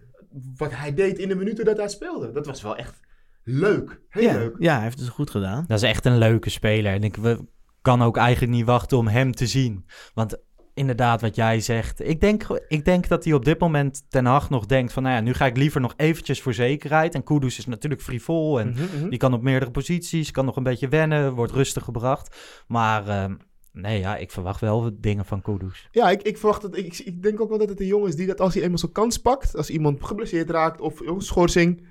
[0.56, 2.30] Wat hij deed in de minuten dat hij speelde.
[2.30, 3.00] Dat was wel echt
[3.42, 4.00] leuk.
[4.08, 4.56] Heel ja, leuk.
[4.58, 5.64] ja hij heeft het goed gedaan.
[5.66, 6.92] Dat is echt een leuke speler.
[6.92, 7.44] En ik we,
[7.82, 9.84] kan ook eigenlijk niet wachten om hem te zien.
[10.14, 10.36] Want
[10.74, 12.08] inderdaad wat jij zegt.
[12.08, 15.02] Ik denk, ik denk dat hij op dit moment Ten Hag nog denkt van...
[15.02, 17.14] nou ja, nu ga ik liever nog eventjes voor zekerheid.
[17.14, 19.08] En Kudus is natuurlijk frivol en Mhm, mhm.
[19.08, 20.30] die kan op meerdere posities.
[20.30, 22.36] Kan nog een beetje wennen, wordt rustig gebracht.
[22.66, 23.34] Maar ehm,
[23.76, 25.88] nee, ja, ik verwacht wel dingen van Kudus.
[25.90, 26.76] Ja, ik, ik verwacht dat.
[26.76, 28.78] Ik, ik denk ook wel dat het een jongen is die dat als hij eenmaal
[28.78, 31.86] zijn kans pakt, als iemand geblesseerd raakt of een schorsing,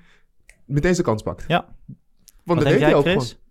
[0.64, 1.44] meteen zijn kans pakt.
[1.48, 1.64] Ja.
[1.64, 1.66] Want
[2.44, 3.28] Wat dat denk deed hij jij, ook Chris?
[3.28, 3.44] gewoon.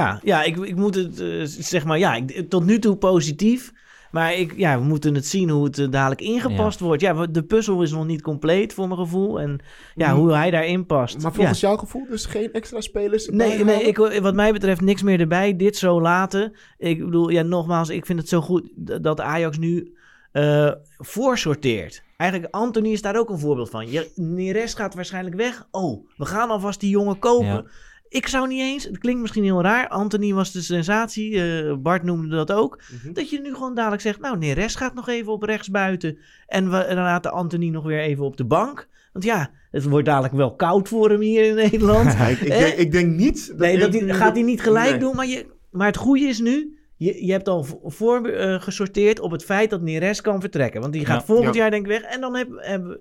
[0.00, 3.72] Ja, ja ik, ik moet het eh, zeg maar, ja, ik- tot nu toe positief.
[4.10, 7.00] Maar ik, ja, we moeten het zien hoe het eh, dadelijk ingepast wordt.
[7.02, 9.40] Ja, de puzzel is nog niet compleet voor mijn gevoel.
[9.40, 9.58] En
[9.94, 10.18] ja, Mm.
[10.18, 11.16] hoe hij daarin past.
[11.16, 11.36] Maar ja.
[11.36, 13.28] volgens jouw gevoel dus geen extra spelers?
[13.28, 15.56] Nee, nee ik, wat mij betreft niks meer erbij.
[15.56, 16.52] Dit zo laten.
[16.78, 18.68] Ik bedoel, ja, nogmaals, ik vind het zo goed
[19.02, 19.94] dat Ajax nu
[20.32, 22.02] eh voorsorteert.
[22.16, 23.90] Eigenlijk, Anthony is daar ook een voorbeeld van.
[23.90, 25.66] Je, Neres gaat waarschijnlijk weg.
[25.70, 27.46] Oh, we gaan alvast die jongen kopen.
[27.46, 27.64] Ja.
[28.10, 29.88] Ik zou niet eens, het klinkt misschien heel raar.
[29.88, 31.42] Anthony was de sensatie.
[31.42, 32.82] eh, Bart noemde dat ook.
[33.02, 33.12] Mhm.
[33.12, 36.18] Dat je nu gewoon dadelijk zegt, nou, Neres gaat nog even op rechts buiten.
[36.46, 38.88] En we en dan laten Anthony nog weer even op de bank.
[39.12, 42.12] Want ja, het wordt dadelijk wel koud voor hem hier in Nederland.
[42.18, 43.48] Ja, ik, ik, denk, ik denk niet.
[43.48, 44.98] Dat Nee, dat hij, gaat hij niet gelijk Nee.
[44.98, 45.16] doen.
[45.16, 49.20] Maar, je, maar het goede is nu, je, je hebt al vo- voor eh, gesorteerd
[49.20, 50.80] op het feit dat Neres kan vertrekken.
[50.80, 51.26] Want die gaat Ja.
[51.26, 51.60] volgend Ja.
[51.60, 52.02] jaar denk ik weg.
[52.02, 53.00] En dan hebben heb,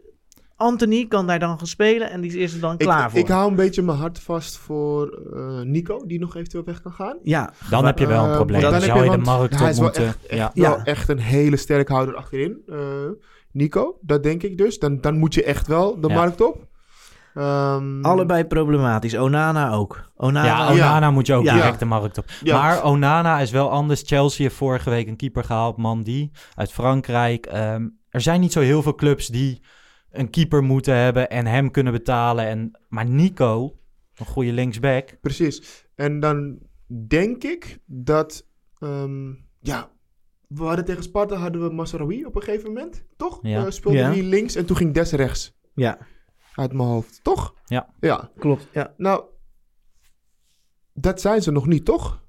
[0.60, 3.20] Anthony kan daar dan gaan spelen en die is er dan klaar ik, voor.
[3.20, 6.92] ik hou een beetje mijn hart vast voor eh, Nico, die nog eventueel weg kan
[6.92, 7.18] gaan.
[7.24, 8.62] ja, Dan heb je wel een Eh, probleem.
[8.62, 10.06] dan zou je je- de markt hij op is wel moeten.
[10.06, 10.52] echt- echt ja.
[10.54, 10.70] Ja.
[10.70, 12.58] wel echt een hele sterke houder achterin.
[12.68, 12.78] eh,
[13.52, 14.80] Nico, dat denk ik dus.
[14.80, 16.14] Dan, dan moet je echt wel de Ja.
[16.14, 16.68] markt op.
[17.34, 19.18] Ehm, allebei problematisch.
[19.18, 20.04] Onana ook.
[20.16, 21.54] Onana, Ja, Onana moet je ook Ja.
[21.54, 22.26] direct de markt op.
[22.44, 22.58] Ja.
[22.62, 24.04] Maar Onana is wel anders.
[24.06, 27.46] Chelsea heeft vorige week een keeper gehaald, Mandy, uit Frankrijk.
[27.46, 29.62] Ehm, er zijn niet zo heel veel clubs die
[30.12, 32.46] een keeper moeten hebben en hem kunnen betalen.
[32.46, 33.78] En, maar Nico,
[34.16, 35.18] een goede linksback.
[35.22, 35.88] Precies.
[35.96, 36.60] En dan
[37.08, 38.48] denk ik dat...
[38.80, 39.92] ehm, ja,
[40.48, 43.06] we hadden tegen Sparta hadden we Masraoui op een gegeven moment.
[43.18, 43.40] Toch?
[43.42, 43.66] Ja.
[43.66, 44.10] Eh, speelde Ja.
[44.10, 45.58] hij links en toen ging Des rechts.
[45.76, 45.98] Ja,
[46.56, 47.20] Uit mijn hoofd.
[47.24, 47.56] Toch?
[47.66, 47.94] Ja.
[48.00, 48.32] Ja.
[48.38, 48.68] klopt.
[48.74, 48.94] Ja.
[48.98, 49.24] Nou,
[50.94, 52.24] dat zijn ze nog niet, toch?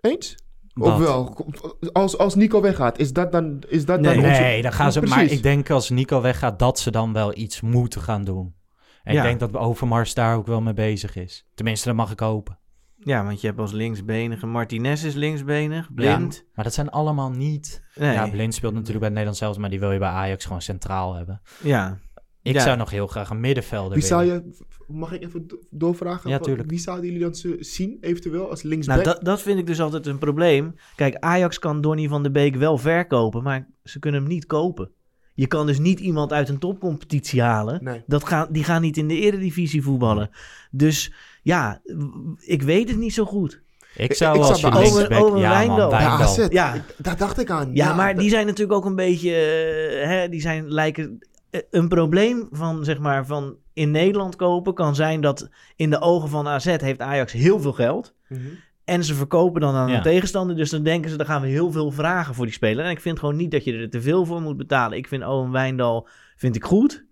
[0.00, 0.36] Eens?
[0.80, 0.98] Of Wat?
[0.98, 1.46] wel?
[1.92, 3.62] Als, als Nico weggaat, is dat dan...
[3.68, 5.02] Is dat Nee, dan onze- Nee, dan gaan ze.
[5.02, 8.54] Maar ik denk als Nico weggaat, dat ze dan wel iets moeten gaan doen.
[9.02, 9.20] En Ja.
[9.20, 11.46] ik denk dat Overmars daar ook wel mee bezig is.
[11.54, 12.58] Tenminste, dat mag ik hopen.
[12.96, 16.44] ja, want je hebt als linksbenige Martinez is linksbenig, blind.
[16.54, 17.82] Maar dat zijn allemaal niet.
[17.94, 18.12] Nee.
[18.12, 20.62] Ja, Blind speelt natuurlijk bij het Nederlands zelfs, maar die wil je bij Ajax gewoon
[20.62, 21.40] centraal hebben.
[21.62, 21.98] ja.
[22.42, 22.60] Ik Ja.
[22.62, 24.44] zou nog heel graag een middenvelder Wie zou willen.
[24.58, 24.64] je...
[24.86, 26.30] Mag ik even do- doorvragen?
[26.30, 26.70] Ja, tuurlijk.
[26.70, 28.94] Wie zouden jullie dan zien, eventueel, als linksback?
[29.04, 30.74] Nou, dat, dat vind ik dus altijd een probleem.
[30.96, 34.90] Kijk, Ajax kan Donny van de Beek wel verkopen, maar ze kunnen hem niet kopen.
[35.34, 37.84] Je kan dus niet iemand uit een topcompetitie halen.
[37.84, 38.02] Nee.
[38.06, 40.30] Dat gaan, die gaan niet in de eredivisie voetballen.
[40.70, 41.12] Dus
[41.42, 41.80] ja,
[42.38, 43.60] ik weet het niet zo goed.
[43.96, 45.10] Ik zou ik als zou je linksback...
[45.10, 45.94] Owen- Owen ja, man, Wijndal.
[45.94, 46.74] AZ, Ja.
[46.74, 47.70] ik- daar dacht ik aan.
[47.74, 51.18] Ja, maar dat- die zijn natuurlijk ook een beetje, eh, hè, die zijn lijken...
[51.50, 56.00] eh, Een probleem van, zeg maar, van in Nederland kopen kan zijn dat in de
[56.00, 58.14] ogen van AZ heeft Ajax heel veel geld.
[58.28, 58.40] Mhm.
[58.84, 59.96] En ze verkopen dan aan Ja.
[59.96, 60.56] een tegenstander.
[60.56, 62.84] Dus dan denken ze, dan gaan we heel veel vragen voor die speler.
[62.84, 64.98] En ik vind gewoon niet dat je er te veel voor moet betalen.
[64.98, 67.04] Ik vind Owen Wijndal vind ik goed.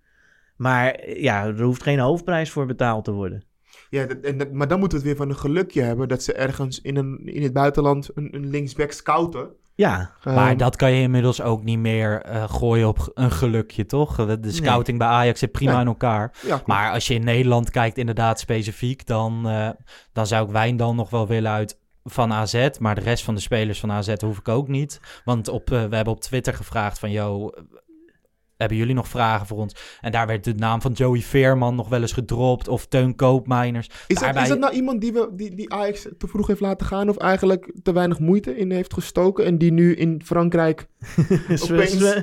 [0.56, 3.42] Maar eh, ja, er hoeft geen hoofdprijs voor betaald te worden.
[3.90, 6.22] Ja, dat- en dat- maar dan moeten we het weer van een gelukje hebben dat
[6.22, 9.48] ze ergens in, een, in het buitenland een, een linksback scouten.
[9.78, 13.86] Ja, Maar Ehm, dat kan je inmiddels ook niet meer eh, gooien op een gelukje,
[13.86, 14.16] toch?
[14.16, 16.32] De, scouting bij Ajax zit prima in elkaar.
[16.46, 16.62] ja.
[16.66, 19.68] Maar als je in Nederland kijkt, inderdaad specifiek, dan, eh,
[20.12, 22.68] dan zou ik Wijndal nog wel willen uit van AZ.
[22.78, 25.00] Maar de rest van de spelers van AZ hoef ik ook niet.
[25.24, 27.62] Want op, eh, we hebben op Twitter gevraagd van, yo, eh,
[28.58, 29.74] hebben jullie nog vragen voor ons?
[30.00, 32.68] En daar werd de naam van Joey Veerman nog wel eens gedropt.
[32.68, 33.86] Of Teun Koopmeiners.
[33.86, 36.60] is, dat, daarbij- is dat nou iemand die, we, die, die Ajax te vroeg heeft
[36.60, 40.86] laten gaan of eigenlijk te weinig moeite in heeft gestoken en die nu in Frankrijk...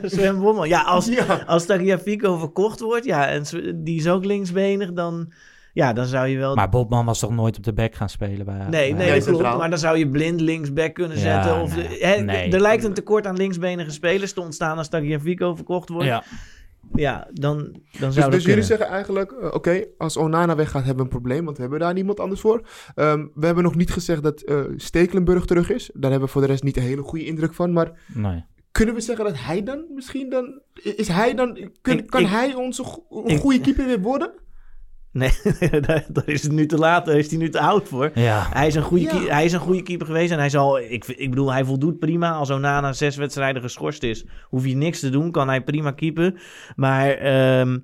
[0.03, 0.65] Sven, Bommel.
[0.65, 1.43] Ja, als, Ja.
[1.45, 3.43] als Tagliafico verkocht wordt, ja, en
[3.75, 5.31] die is ook linksbenig, dan,
[5.75, 6.55] ja, dan zou je wel...
[6.55, 9.19] Maar Bobman was toch nooit op de back gaan spelen bij Nee, bij nee, Nee,
[9.19, 9.57] dat klopt.
[9.57, 11.61] Maar dan zou je blind linksback kunnen Ja, zetten.
[11.61, 11.87] of nee.
[11.87, 12.51] de- hè, Nee.
[12.51, 16.05] Er lijkt een tekort aan linksbenige spelers te ontstaan als Tagliafico verkocht wordt.
[16.05, 16.23] Ja,
[16.95, 17.27] Ja.
[17.33, 21.05] dan, dan zou Dus, dat dus jullie zeggen eigenlijk, eh, oké, als Onana weggaat hebben
[21.05, 22.67] we een probleem, want we hebben daar niemand anders voor.
[22.95, 25.89] Ehm, we hebben nog niet gezegd dat eh, Stekelenburg terug is.
[25.93, 27.73] Daar hebben we voor de rest niet een hele goede indruk van.
[27.73, 28.43] Maar Nee.
[28.71, 30.61] kunnen we zeggen dat hij dan misschien dan...
[30.73, 31.69] Is hij dan...
[31.81, 34.31] Kun, Ik- kan ik- hij onze go- een ik- goede keeper weer worden?
[35.15, 35.31] Nee,
[35.87, 37.05] daar, daar is het nu te laat.
[37.05, 38.11] Daar is hij nu te oud voor.
[38.13, 38.47] Ja.
[38.53, 39.33] Hij is, een goede Ja.
[39.33, 40.31] hij is een goede keeper geweest.
[40.31, 42.31] En hij zal, ik, ik bedoel, hij voldoet prima.
[42.31, 45.31] Als Onana zes wedstrijden geschorst is, hoef je niks te doen.
[45.31, 46.37] Kan hij prima keepen.
[46.75, 47.79] Maar ehm,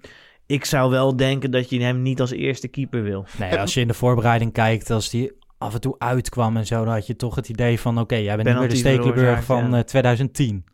[0.45, 3.25] ik zou wel denken dat je hem niet als eerste keeper wil.
[3.39, 6.83] Nee, als je in de voorbereiding kijkt, als die af en toe uitkwam en zo,
[6.83, 9.43] dan had je toch het idee van, oké, jij bent niet meer de Penalty Stekelenburg
[9.43, 9.77] van ja.
[9.77, 10.65] eh, 2010.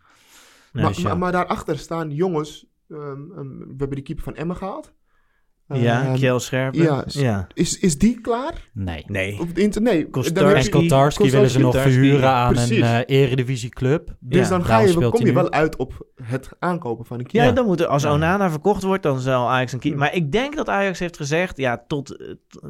[0.74, 1.16] Nee, maar, ja.
[1.16, 2.66] maar daarachter staan jongens.
[2.90, 4.94] ehm, ehm, we hebben de keeper van Emmen gehaald.
[5.74, 6.82] Ja, Ehm, Kjell Scherpen.
[6.82, 7.48] Ja, Ja.
[7.54, 8.70] Is, is die klaar?
[8.74, 9.04] Nee.
[9.08, 9.40] Nee.
[9.40, 10.08] Op het inter nee.
[10.12, 12.78] Heb En Kotarski willen ze nog verhuren aan precies.
[12.78, 14.16] een eh eredivisieclub.
[14.20, 15.34] Dus Ja, dan ga je, speelt kom je nu.
[15.34, 17.56] wel uit op het aankopen van een Ja, keeper.
[17.56, 18.14] dan moet er, als Ja.
[18.14, 20.00] Onana verkocht wordt, dan zal Ajax een keeper.
[20.00, 22.28] Maar ik denk dat Ajax heeft gezegd, ja, tot, eh,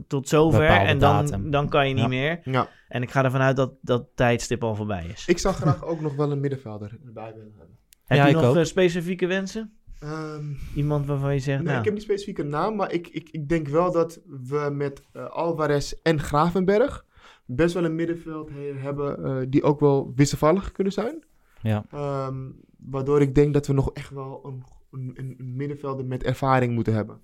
[0.07, 0.59] tot zover.
[0.59, 1.51] Bepaalde En dan, datum.
[1.51, 2.09] dan kan je niet Ja.
[2.09, 2.39] meer.
[2.43, 2.67] Ja.
[2.87, 5.23] En ik ga ervan uit dat dat tijdstip al voorbij is.
[5.27, 7.75] Ik zou graag ook nog wel een middenvelder erbij willen hebben.
[8.05, 8.55] Heb Ja, je nog ook.
[8.55, 9.76] eh, specifieke wensen?
[9.99, 13.07] Ehm, Iemand waarvan je zegt, nee, nou, ik heb niet specifiek een naam, maar ik,
[13.07, 17.05] ik, ik denk wel dat we met eh, Alvarez en Gravenberg
[17.45, 21.23] best wel een middenveld he- hebben eh, die ook wel wisselvallig kunnen zijn.
[21.61, 21.85] Ja.
[21.91, 22.35] Ehm,
[22.77, 26.93] waardoor ik denk dat we nog echt wel een, een, een middenvelder met ervaring moeten
[26.93, 27.19] hebben.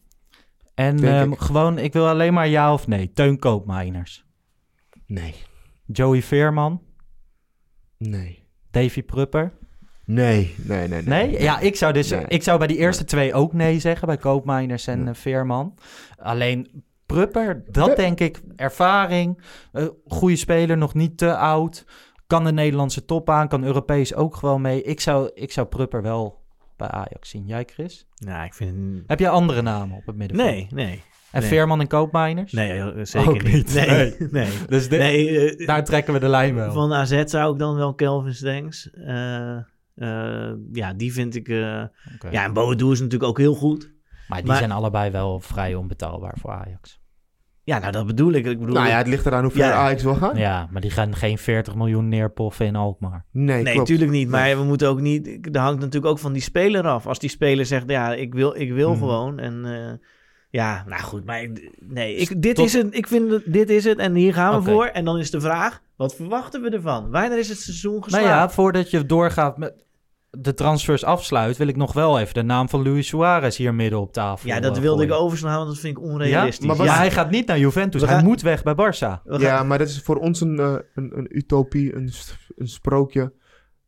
[0.73, 1.39] En ehm, ik.
[1.39, 3.11] gewoon, ik wil alleen maar ja of nee.
[3.13, 4.25] Teun Koopmeiners.
[5.05, 5.35] Nee.
[5.85, 6.81] Joey Veerman.
[7.97, 8.43] Nee.
[8.71, 9.53] Davy Prupper.
[10.05, 11.01] Nee, nee, nee.
[11.01, 11.41] Nee?
[11.41, 12.25] Ja, ik zou, dus, Nee.
[12.27, 14.07] ik zou bij die eerste twee ook nee zeggen.
[14.07, 15.07] Bij Koopmeiners en Ja.
[15.09, 15.77] eh, Veerman.
[16.17, 18.41] Alleen Prupper, dat denk ik.
[18.55, 19.43] Ervaring.
[19.71, 21.85] eh, goede speler, nog niet te oud.
[22.27, 23.47] Kan de Nederlandse top aan.
[23.47, 24.81] Kan Europees ook gewoon mee.
[24.83, 26.41] Ik zou, ik zou Prupper wel
[26.77, 27.45] bij Ajax zien.
[27.47, 28.07] Jij, Chris?
[28.17, 29.03] nou, ik vind...
[29.07, 30.49] Heb jij andere namen op het middenveld?
[30.49, 31.03] Nee, nee.
[31.31, 31.49] En nee.
[31.49, 32.51] Veerman en Koopmeiners?
[32.51, 33.73] Nee, eh, zeker Ook niet.
[33.73, 34.15] Nee, Nee.
[34.31, 34.47] nee.
[34.67, 36.71] Dus de- nee daar trekken we de lijn wel.
[36.71, 38.89] Van AZ zou ik dan wel Kelvin Stengs.
[38.91, 39.57] eh,
[40.73, 41.47] ja, die vind ik...
[41.49, 41.83] eh.
[42.31, 43.91] Ja, en Boadu is natuurlijk ook heel goed.
[44.27, 47.01] Maar die Maar- zijn allebei wel vrij onbetaalbaar voor Ajax.
[47.65, 48.45] Ja, nou, dat bedoel ik.
[48.45, 49.71] Ik bedoel, Nou ja, het ligt eraan hoe ver Ja.
[49.73, 50.37] Ajax wil gaan.
[50.37, 53.25] Ja, maar die gaan geen 40 miljoen neerpoffen in Alkmaar.
[53.31, 54.27] Nee, Nee, natuurlijk niet.
[54.29, 54.55] Maar Nee.
[54.55, 55.27] we moeten ook niet.
[55.55, 57.07] Er hangt natuurlijk ook van die speler af.
[57.07, 58.99] Als die speler zegt, ja, ik wil, ik wil Mhm.
[58.99, 59.39] gewoon.
[59.39, 60.07] En eh,
[60.59, 61.25] ja, nou goed.
[61.25, 62.87] Maar ik- nee, ik, dit Tot- is het.
[62.95, 63.97] Ik vind dit is het.
[63.97, 64.85] En hier gaan we voor.
[64.85, 67.11] En dan is de vraag: wat verwachten we ervan?
[67.11, 68.25] Wanneer is het seizoen Nou geslaagd?
[68.25, 69.73] ja, voordat je doorgaat met
[70.29, 73.99] de transfers afsluit, wil ik nog wel even de naam van Luis Suarez hier midden
[73.99, 76.65] op tafel Ja, dat eh, wilde ik overslaan, want dat vind ik onrealistisch.
[76.67, 76.75] Ja?
[76.75, 78.01] Maar hij gaat niet naar Juventus.
[78.01, 79.21] We Hij gaan- moet weg bij Barça.
[79.23, 82.11] We gaan- Ja, maar dat is voor ons een, eh, een, een utopie, een,
[82.55, 83.33] een sprookje.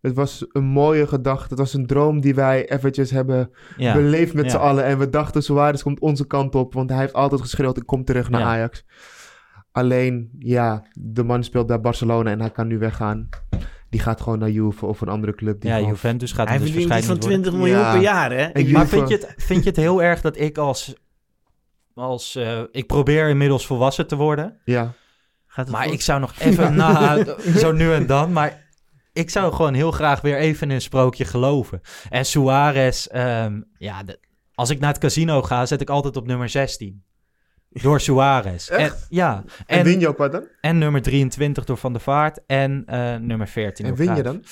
[0.06, 1.48] Het was een mooie gedachte.
[1.50, 3.94] Het was een droom die wij eventjes hebben Ja.
[3.94, 4.52] beleefd met Ja.
[4.52, 4.84] z'n allen.
[4.84, 6.74] En we dachten, Suarez komt onze kant op.
[6.74, 8.48] Want hij heeft altijd geschreeuwd, ik kom terug naar Ja.
[8.48, 8.86] Ajax.
[9.72, 13.30] Alleen, ja, de man speelt bij Barcelona en hij kan nu weggaan.
[13.90, 15.62] Die gaat gewoon naar Juve of een andere club.
[15.62, 17.92] Die Ja, gewoon- Juventus gaat hij dus verdient iets van waarschijnlijk 20 miljoen Ja.
[17.94, 18.44] per jaar, hè?
[18.44, 20.94] En Maar vind je, het, vind je het heel erg dat ik als...
[21.94, 24.58] als eh, ik probeer inmiddels volwassen te worden.
[24.66, 24.94] Ja,
[25.48, 25.94] gaat het Maar goed?
[25.94, 27.24] ik zou nog even na,
[27.64, 28.65] zo nu en dan, maar
[29.16, 31.82] ik zou gewoon heel graag weer even in een sprookje geloven.
[32.10, 34.20] En Suarez, ehm, ja, de-
[34.54, 37.04] als ik naar het casino ga, zet ik altijd op nummer 16.
[37.70, 38.70] Door Suarez.
[38.70, 39.06] En, Echt?
[39.10, 40.48] ja, en, en, win je ook wat dan?
[40.62, 44.44] en nummer 23 door Van der Vaart en eh, nummer 14 En win je dan?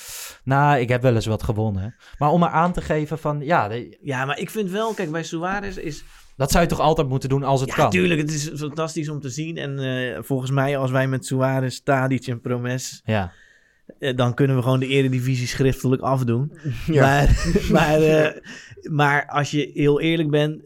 [0.44, 1.94] Nou, ik heb wel eens wat gewonnen.
[2.18, 5.10] Maar om maar aan te geven van, ja, de- Ja, maar ik vind wel, kijk,
[5.10, 6.04] bij Suarez is...
[6.36, 7.90] dat zou je toch altijd moeten doen als het ja, kan.
[7.90, 9.56] tuurlijk, het is fantastisch om te zien.
[9.56, 13.00] En eh, volgens mij, als wij met Suarez, Tadic en Promes...
[13.04, 13.32] Ja.
[13.98, 16.52] Eh, dan kunnen we gewoon de eredivisie schriftelijk afdoen.
[16.86, 17.02] Ja.
[17.02, 18.40] Maar, maar, eh,
[18.90, 20.62] maar als je heel eerlijk bent...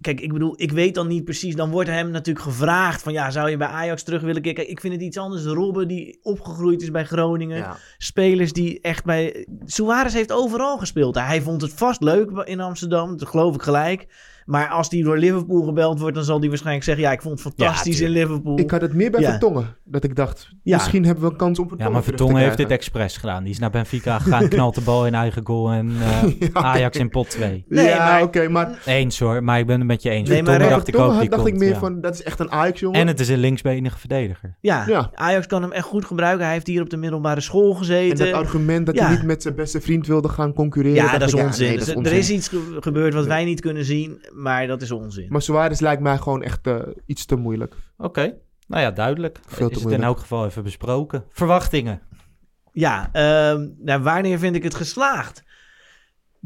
[0.00, 1.56] Kijk, ik bedoel, ik weet dan niet precies.
[1.56, 3.12] Dan wordt hem natuurlijk gevraagd van...
[3.12, 4.64] Ja, zou je bij Ajax terug willen kijken?
[4.64, 5.44] Kijk, ik vind het iets anders.
[5.44, 7.56] Robben die opgegroeid is bij Groningen.
[7.56, 7.76] Ja.
[7.98, 9.46] Spelers die echt bij...
[9.64, 11.14] Suarez heeft overal gespeeld.
[11.14, 13.16] Hij vond het vast leuk in Amsterdam.
[13.16, 14.06] Dat geloof ik gelijk.
[14.46, 16.14] Maar als hij door Liverpool gebeld wordt...
[16.14, 17.04] dan zal hij waarschijnlijk zeggen...
[17.04, 18.58] Ja, ik vond het fantastisch in Liverpool.
[18.58, 19.30] Ik had het meer bij Ja.
[19.30, 19.76] Vertongen.
[19.84, 20.76] Dat ik dacht, Ja.
[20.76, 23.42] misschien hebben we een kans om Ja, Vertongen maar Vertongen heeft dit expres gedaan.
[23.42, 26.48] Die is naar Benfica gegaan, knalt de bal in eigen goal en eh, Ja.
[26.52, 27.64] Ajax in pot 2.
[27.68, 30.28] Nee, ja, maar- oké, maar Eens hoor, maar ik ben het met je eens.
[30.28, 31.78] Nee, maar Vertongen dacht ik ook, die dacht ik meer ja.
[31.78, 33.00] van, dat is echt een Ajax-jongen.
[33.00, 34.56] En het is een linksbenige verdediger.
[34.60, 35.10] Ja, Ja.
[35.14, 36.44] Ajax kan hem echt goed gebruiken.
[36.44, 38.18] Hij heeft hier op de middelbare school En gezeten.
[38.26, 39.06] dat argument dat Ja.
[39.06, 41.04] hij niet met zijn beste vriend wilde gaan concurreren.
[41.04, 42.04] ja, dat is onzin.
[42.04, 45.26] Er is iets ge- gebeurd wat wij niet kunnen zien, maar dat is onzin.
[45.28, 47.74] Maar Suarez lijkt mij gewoon echt eh, iets te moeilijk.
[47.96, 48.34] Oké,
[48.66, 49.40] nou ja, duidelijk.
[49.46, 51.24] Veel te is het in elk geval even besproken.
[51.28, 52.02] Verwachtingen?
[52.72, 55.42] Ja, ehm, nou, wanneer vind ik het geslaagd?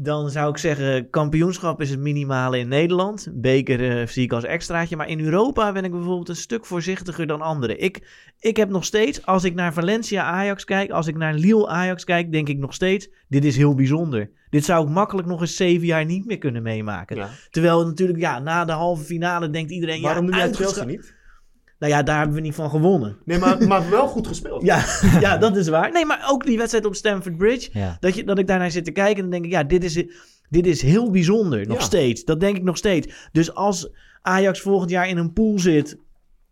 [0.03, 3.27] Dan zou ik zeggen, kampioenschap is het minimale in Nederland.
[3.33, 4.95] Beker eh, zie ik als extraatje.
[4.95, 7.81] Maar in Europa ben ik bijvoorbeeld een stuk voorzichtiger dan anderen.
[7.81, 8.07] Ik,
[8.39, 12.03] ik heb nog steeds, als ik naar Valencia Ajax kijk, als ik naar Lille Ajax
[12.03, 14.29] kijk, denk ik nog steeds, dit is heel bijzonder.
[14.49, 17.15] Dit zou ik makkelijk nog eens zeven jaar niet meer kunnen meemaken.
[17.15, 17.29] Ja.
[17.49, 21.15] Terwijl natuurlijk, ja, na de halve finale denkt iedereen, Waarom ja, noem jij Chelsea niet?
[21.81, 23.17] Nou ja, daar hebben we niet van gewonnen.
[23.25, 24.61] Nee, maar, maar wel goed gespeeld.
[24.71, 24.85] Ja,
[25.19, 25.91] ja, dat is waar.
[25.91, 27.69] Nee, maar ook die wedstrijd op Stamford Bridge.
[27.73, 27.97] Ja.
[27.99, 30.03] Dat, je, dat ik daarnaar zit te kijken en dan denk ik, ja, dit is,
[30.49, 31.67] dit is heel bijzonder.
[31.67, 31.83] Nog Ja.
[31.83, 32.23] steeds.
[32.23, 33.29] Dat denk ik nog steeds.
[33.31, 33.89] Dus als
[34.21, 35.97] Ajax volgend jaar in een pool zit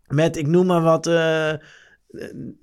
[0.08, 1.52] met, ik noem maar wat, eh,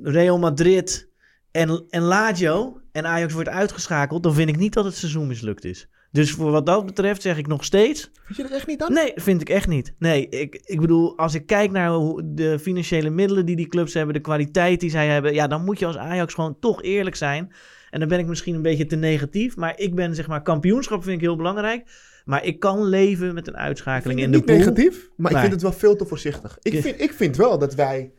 [0.02, 1.08] Real Madrid
[1.50, 5.64] en, en Lazio en Ajax wordt uitgeschakeld, dan vind ik niet dat het seizoen mislukt
[5.64, 5.88] is.
[6.16, 8.10] Dus voor wat dat betreft zeg ik nog steeds...
[8.24, 8.92] Vind je dat echt niet dan?
[8.92, 9.94] Nee, vind ik echt niet.
[9.98, 13.94] Nee, ik, ik bedoel, als ik kijk naar hoe de financiële middelen die die clubs
[13.94, 17.16] hebben, de kwaliteit die zij hebben, ja, dan moet je als Ajax gewoon toch eerlijk
[17.16, 17.52] zijn.
[17.90, 21.02] En dan ben ik misschien een beetje te negatief, maar ik ben zeg maar, kampioenschap
[21.02, 21.86] vind ik heel belangrijk.
[22.24, 24.56] Maar ik kan leven met een uitschakeling in de niet pool.
[24.56, 26.58] negatief, maar ik vind het wel veel te voorzichtig.
[26.62, 26.80] Ik Ja.
[26.80, 28.12] vind, ik vind wel dat wij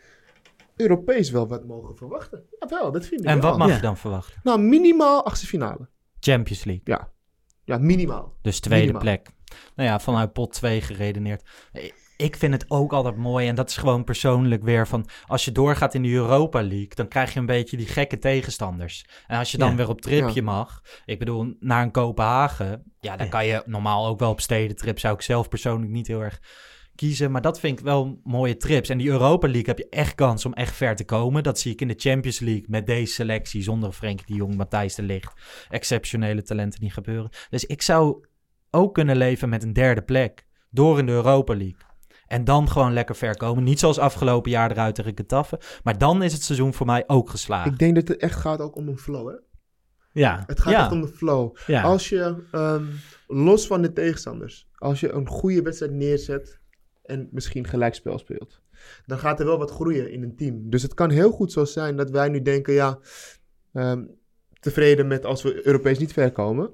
[0.76, 2.44] Europees wel wat mogen verwachten.
[2.60, 3.50] Jawel, dat vind ik En wel.
[3.50, 3.76] wat mag Ja.
[3.76, 4.40] je dan verwachten?
[4.44, 5.88] Nou, minimaal achtste finale.
[6.20, 6.84] Champions League.
[6.86, 7.12] Ja.
[7.68, 8.34] Ja, minimaal.
[8.42, 9.02] Dus tweede Minimaal.
[9.02, 9.30] plek.
[9.76, 11.44] Nou ja, vanuit pot 2 geredeneerd.
[12.18, 13.48] Ik vind het ook altijd mooi.
[13.48, 15.08] En dat is gewoon persoonlijk weer van...
[15.26, 16.96] Als je doorgaat in de Europa League...
[16.96, 19.06] dan krijg je een beetje die gekke tegenstanders.
[19.28, 19.76] En als je dan Ja.
[19.76, 20.42] weer op tripje Ja.
[20.42, 20.82] mag...
[21.06, 22.84] Ik bedoel, naar een Kopenhagen...
[23.00, 25.00] Ja, dan kan je normaal ook wel op stedentrip...
[25.00, 26.40] zou ik zelf persoonlijk niet heel erg
[26.98, 27.32] kiezen.
[27.32, 28.90] Maar dat vind ik wel mooie trips.
[28.90, 31.44] En die Europa League heb je echt kans om echt ver te komen.
[31.44, 33.62] Dat zie ik in de Champions League met deze selectie...
[33.64, 35.34] zonder Frenkie de Jong, Matthijs de Ligt.
[35.70, 37.30] Exceptionele talenten die gebeuren.
[37.50, 38.26] Dus ik zou
[38.72, 40.46] ook kunnen leven met een derde plek.
[40.70, 41.86] Door in de Europa League.
[42.28, 43.64] En dan gewoon lekker ver komen.
[43.64, 45.60] Niet zoals afgelopen jaar eruit tegen Getafe.
[45.84, 47.68] Maar dan is het seizoen voor mij ook geslaagd.
[47.68, 49.36] Ik denk dat het echt gaat ook om een flow, hè?
[50.12, 50.80] Ja, Het gaat Ja.
[50.84, 51.56] echt om de flow.
[51.68, 51.82] ja.
[51.82, 52.84] Als je, ehm,
[53.28, 56.60] los van de tegenstanders, als je een goede wedstrijd neerzet
[57.08, 58.62] en misschien gelijkspel speelt,
[59.06, 60.70] dan gaat er wel wat groeien in een team.
[60.70, 63.00] Dus het kan heel goed zo zijn dat wij nu denken, ja,
[63.74, 64.04] ehm,
[64.60, 66.72] tevreden met als we Europees niet ver komen.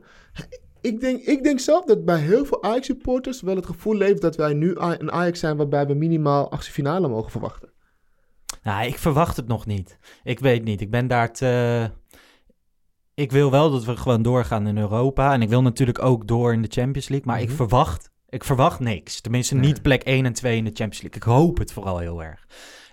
[0.82, 4.36] Ik denk, ik denk zelf dat bij heel veel Ajax-supporters wel het gevoel leeft dat
[4.36, 7.72] wij nu een Ajax zijn waarbij we minimaal achtste finale mogen verwachten.
[8.64, 9.98] Nou, ik verwacht het nog niet.
[10.24, 10.82] Ik weet niet.
[10.82, 11.90] Ik ben daar te...
[13.14, 15.34] Ik wil wel dat we gewoon doorgaan in Europa.
[15.34, 17.28] En ik wil natuurlijk ook door in de Champions League.
[17.28, 17.56] Maar ik Mhm.
[17.56, 18.12] verwacht...
[18.34, 19.22] Ik verwacht niks.
[19.22, 21.22] Tenminste, niet plek 1 en 2 in de Champions League.
[21.22, 22.48] Ik hoop het vooral heel erg.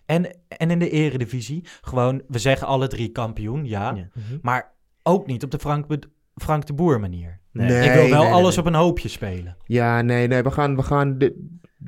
[0.07, 2.22] En, en in de eredivisie, gewoon...
[2.28, 3.95] We zeggen alle drie kampioen, ja.
[3.95, 4.09] Ja.
[4.43, 4.72] Maar
[5.03, 5.86] ook niet op de Frank,
[6.34, 7.41] Frank de Boer manier.
[7.53, 7.84] Nee.
[7.84, 8.64] ik wil wel nee, alles nee.
[8.64, 9.57] op een hoopje spelen.
[9.64, 11.32] Ja, nee, nee, we gaan, we gaan dit,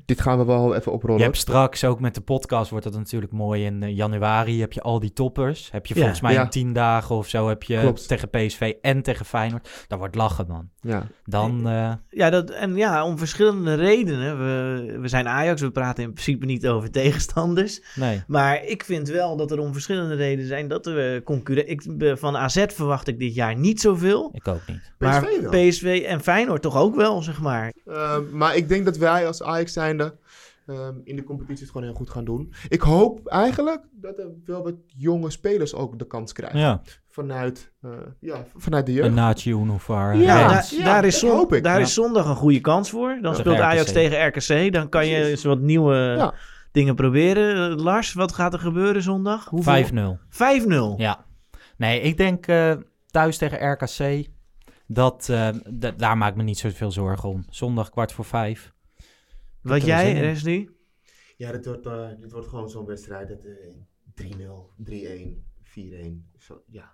[0.04, 1.18] dit gaan we wel even oprollen.
[1.18, 3.64] Je hebt straks ook met de podcast wordt dat natuurlijk mooi.
[3.64, 5.68] In eh, januari heb je al die toppers.
[5.72, 6.00] Heb je Ja.
[6.00, 6.42] volgens mij Ja.
[6.42, 8.08] in tien dagen of zo heb je Klopt.
[8.08, 9.84] tegen PSV en tegen Feyenoord.
[9.88, 10.68] Dat wordt lachen, man.
[10.80, 11.06] Ja.
[11.24, 14.38] Dan, eh, Ja, dat, en ja, om verschillende redenen.
[14.38, 17.82] We, we zijn Ajax, we praten in principe niet over tegenstanders.
[17.94, 18.22] nee.
[18.26, 22.18] Maar ik vind wel dat er om verschillende redenen zijn dat we concurrenten...
[22.18, 24.30] Van AZ verwacht ik dit jaar niet zoveel.
[24.32, 24.92] Ik ook niet.
[24.98, 25.50] Maar PSV wel.
[25.68, 27.72] PSV en Feyenoord toch ook wel, zeg maar.
[27.86, 30.16] Ehm, maar ik denk dat wij als Ajax zijnde
[30.66, 32.52] ehm, in de competitie het gewoon heel goed gaan doen.
[32.68, 36.58] Ik hoop eigenlijk dat er wel wat jonge spelers ook de kans krijgen.
[36.60, 39.14] Ja, Vanuit, eh, ja, vanuit de een jeugd.
[39.14, 40.16] Nachi Unovar.
[40.16, 41.62] Ja, Ja, daar, ja, daar, is, dat zon- hoop ik.
[41.62, 41.84] daar Ja.
[41.84, 43.18] is zondag een goede kans voor.
[43.22, 44.72] Dan speelt Ajax tegen RKC.
[44.72, 46.34] Dan kan je eens wat nieuwe Ja.
[46.72, 47.80] dingen proberen.
[47.80, 49.48] Lars, wat gaat er gebeuren zondag?
[49.54, 50.18] 5-0.
[50.28, 50.94] 5-0.
[50.96, 51.24] Ja.
[51.76, 52.72] Nee, ik denk eh,
[53.10, 54.26] thuis tegen RKC.
[54.86, 55.48] Dat, eh,
[55.96, 57.44] daar maak ik me niet zoveel zorgen om.
[57.50, 58.72] Zondag kwart voor vijf.
[59.62, 60.20] Wat jij.
[60.20, 60.70] Leslie?
[61.36, 63.28] Ja, dit wordt, eh, dit wordt gewoon zo'n wedstrijd.
[63.28, 63.52] Dat, eh,
[64.14, 66.30] 3-0, 3-1, 4-1.
[66.38, 66.92] Zo, ja.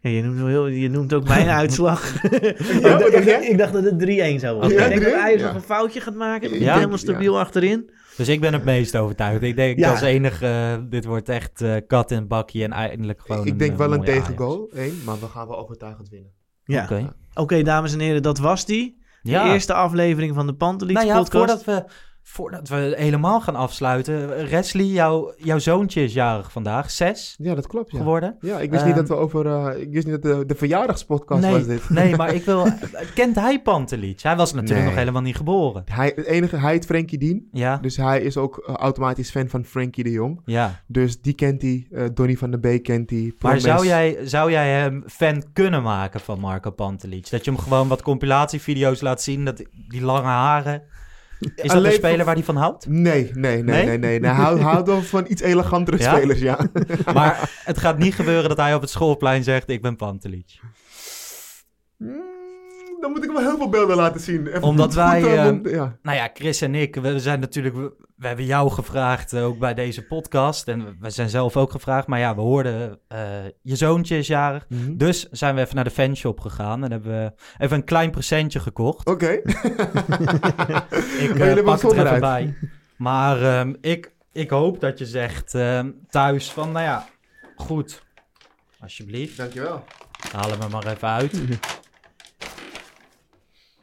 [0.00, 2.14] Ja, je, noemt wel heel, je noemt ook mijn uitslag.
[2.22, 4.78] ik, dacht ik dat het 3-1 zou worden.
[4.78, 5.16] Ja, ik denk dat 3-1?
[5.20, 5.46] Ajax Ja.
[5.46, 6.60] nog een foutje gaat maken.
[6.60, 7.90] Ja, helemaal stabiel achterin.
[8.16, 9.42] Dus ik ben het meest overtuigd.
[9.42, 9.90] Ik denk Ja.
[9.90, 13.76] als enige, eh, dit wordt echt eh, kat in bakje en eindelijk gewoon ik denk
[13.76, 16.32] wel een tegengoal, één, maar we gaan wel overtuigend winnen.
[16.64, 16.82] Ja.
[16.84, 17.14] Oké.
[17.34, 18.97] Oké, dames en heren, dat was die.
[19.22, 19.52] De Ja.
[19.52, 21.64] eerste aflevering van de Pantelis Nou ja, podcast.
[21.64, 21.84] voordat we,
[22.30, 24.28] voordat we helemaal gaan afsluiten.
[24.50, 26.90] Wesley, jouw, jouw zoontje is jarig vandaag.
[26.90, 27.92] Zes Ja, dat klopt.
[27.92, 28.36] Ja, geworden.
[28.40, 29.46] ja ik wist niet Ehm, dat we over.
[29.46, 31.90] eh, ik wist niet dat de, de verjaardagspodcast nee, was dit.
[32.00, 32.66] nee, maar ik wil...
[33.14, 34.20] Kent hij Pantelic?
[34.20, 34.88] Hij was natuurlijk Nee.
[34.88, 35.82] nog helemaal niet geboren.
[35.90, 37.48] Hij, het enige, hij heet Frankie Dien.
[37.52, 40.40] Ja, Dus hij is ook eh, automatisch fan van Frankie de Jong.
[40.44, 40.80] ja.
[40.86, 41.86] Dus die kent hij.
[41.92, 43.32] eh Donny van der Beek kent hij.
[43.40, 47.30] Maar zou jij, zou jij hem fan kunnen maken van Marco Pantelic?
[47.30, 50.82] Dat je hem gewoon wat compilatievideo's laat zien, dat die lange haren...
[51.38, 52.86] Is dat een speler waar hij van houdt?
[52.88, 53.98] Nee, nee, nee, Nee?
[53.98, 54.30] nee.
[54.30, 56.58] Hij houdt, wel van iets elegantere spelers, ja.
[57.14, 60.60] Maar het gaat niet gebeuren dat hij op het schoolplein zegt, ik ben Pantelic.
[63.00, 64.46] Dan moet ik hem heel veel beelden laten zien.
[64.46, 65.96] Even Omdat wij, goed, eh, eh, ja.
[66.02, 67.74] Nou ja, Chris en ik, we zijn natuurlijk,
[68.16, 70.68] we, hebben jou gevraagd, eh, ook bij deze podcast.
[70.68, 72.06] En we, zijn zelf ook gevraagd.
[72.06, 73.20] Maar ja, we hoorden, eh,
[73.62, 74.66] je zoontje is jarig.
[74.68, 74.96] Mhm.
[74.96, 78.60] Dus zijn we even naar de fanshop gegaan en hebben we even een klein presentje
[78.60, 79.06] gekocht.
[79.06, 79.30] Oké.
[81.18, 82.54] Ik hebben pak het even bij.
[82.96, 87.06] Maar ehm, ik, ik hoop dat je zegt ehm, thuis van, nou ja,
[87.56, 88.02] goed.
[88.80, 89.84] Alsjeblieft, Dankjewel.
[90.32, 91.40] haal hem er maar even uit.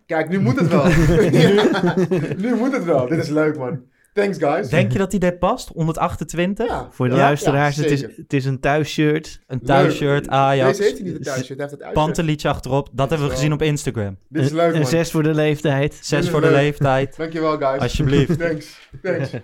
[0.06, 0.88] Kijk, nu moet het wel.
[1.32, 1.96] Ja,
[2.38, 3.08] nu moet het wel.
[3.08, 3.82] Dit is leuk, man.
[4.14, 4.70] Thanks, guys.
[4.70, 5.68] Denk je dat hij dit past?
[5.74, 6.68] 128?
[6.68, 6.88] Ja.
[6.92, 9.42] Voor de Ja, luisteraars, ja, het, is, het is een thuisshirt.
[9.48, 10.70] Een thuisshirt, Ajax.
[10.70, 12.06] Deze heeft hij niet een thuisshirt, hij heeft het uitshirt.
[12.06, 12.90] Pantelietje achterop.
[12.92, 14.18] Dat hebben we gezien op Instagram.
[14.30, 14.90] Dit is leuk, Een man.
[14.90, 15.98] 6 voor de leeftijd.
[16.02, 17.18] Zes voor de leeftijd.
[17.18, 17.82] Dankjewel, guys.
[17.82, 18.40] Alsjeblieft.
[18.48, 18.90] Thanks.
[19.02, 19.32] Thanks.
[19.32, 19.44] Nou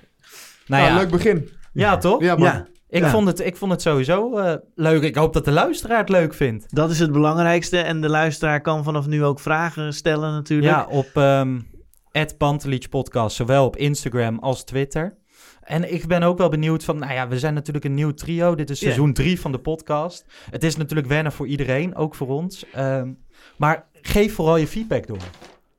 [0.68, 1.50] Nou, ja, leuk begin.
[1.74, 2.22] ja toch?
[2.22, 2.68] Ja, man.
[2.92, 3.10] Ik, Ja.
[3.10, 5.02] vond het, ik vond het sowieso eh, leuk.
[5.04, 6.76] Ik hoop dat de luisteraar het leuk vindt.
[6.76, 7.78] dat is het belangrijkste.
[7.78, 10.72] En de luisteraar kan vanaf nu ook vragen stellen natuurlijk.
[10.72, 15.18] Ja, op Pantelietje Podcast, zowel op Instagram als Twitter.
[15.62, 18.56] En ik ben ook wel benieuwd van, nou ja, we zijn natuurlijk een nieuw trio.
[18.56, 20.26] Dit is seizoen drie van de podcast.
[20.50, 22.66] Het is natuurlijk wennen voor iedereen, ook voor ons.
[22.74, 23.12] Ehm,
[23.58, 25.18] maar geef vooral je feedback door.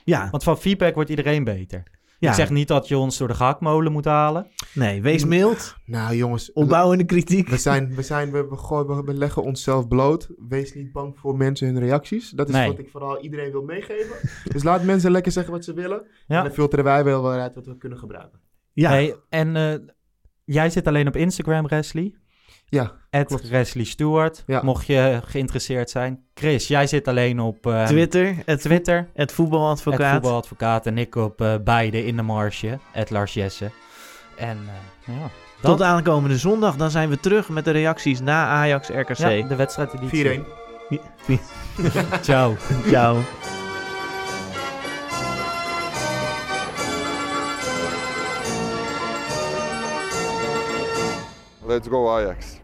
[0.04, 1.82] Ja, Want van feedback wordt iedereen beter.
[2.23, 2.29] Ja.
[2.29, 4.47] Ik zeg niet dat je ons door de gehaktmolen moet halen.
[4.75, 5.77] nee, wees mild.
[5.85, 6.53] Nou, jongens.
[6.53, 7.49] Opbouwende kritiek.
[7.49, 10.29] We, zijn, we, zijn, we, we, gooien- we, leggen onszelf bloot.
[10.49, 12.31] Wees niet bang voor mensen hun reacties.
[12.31, 12.68] Dat is Nee.
[12.68, 14.16] wat ik vooral iedereen wil meegeven.
[14.53, 16.03] Dus laat mensen lekker zeggen wat ze willen.
[16.27, 18.41] En dan filteren wij wel weer uit wat we kunnen gebruiken.
[18.73, 19.75] Ja, Hey, en eh,
[20.45, 22.14] jij zit alleen op Instagram, Wesley.
[22.68, 23.48] Ja, At.
[23.48, 24.60] Wesley Stewart, Ja.
[24.62, 26.24] mocht je geïnteresseerd zijn.
[26.34, 29.08] Chris, jij zit alleen op eh, Twitter, het, Twitter.
[29.14, 30.00] het voetbaladvocaat.
[30.00, 32.78] Het voetbaladvocaat en ik op eh, beide in de marge.
[32.92, 33.70] Het Lars Jesse.
[34.36, 34.58] En
[35.06, 35.20] eh, ja,
[35.60, 39.16] dat, Tot aankomende zondag, dan zijn we terug met de reacties na Ajax RKC.
[39.16, 40.40] ja, de wedstrijdeditie.
[40.40, 40.42] 4-1.
[42.22, 42.56] Ciao.
[42.86, 43.18] Ciao.
[51.64, 52.61] Let's go Ajax.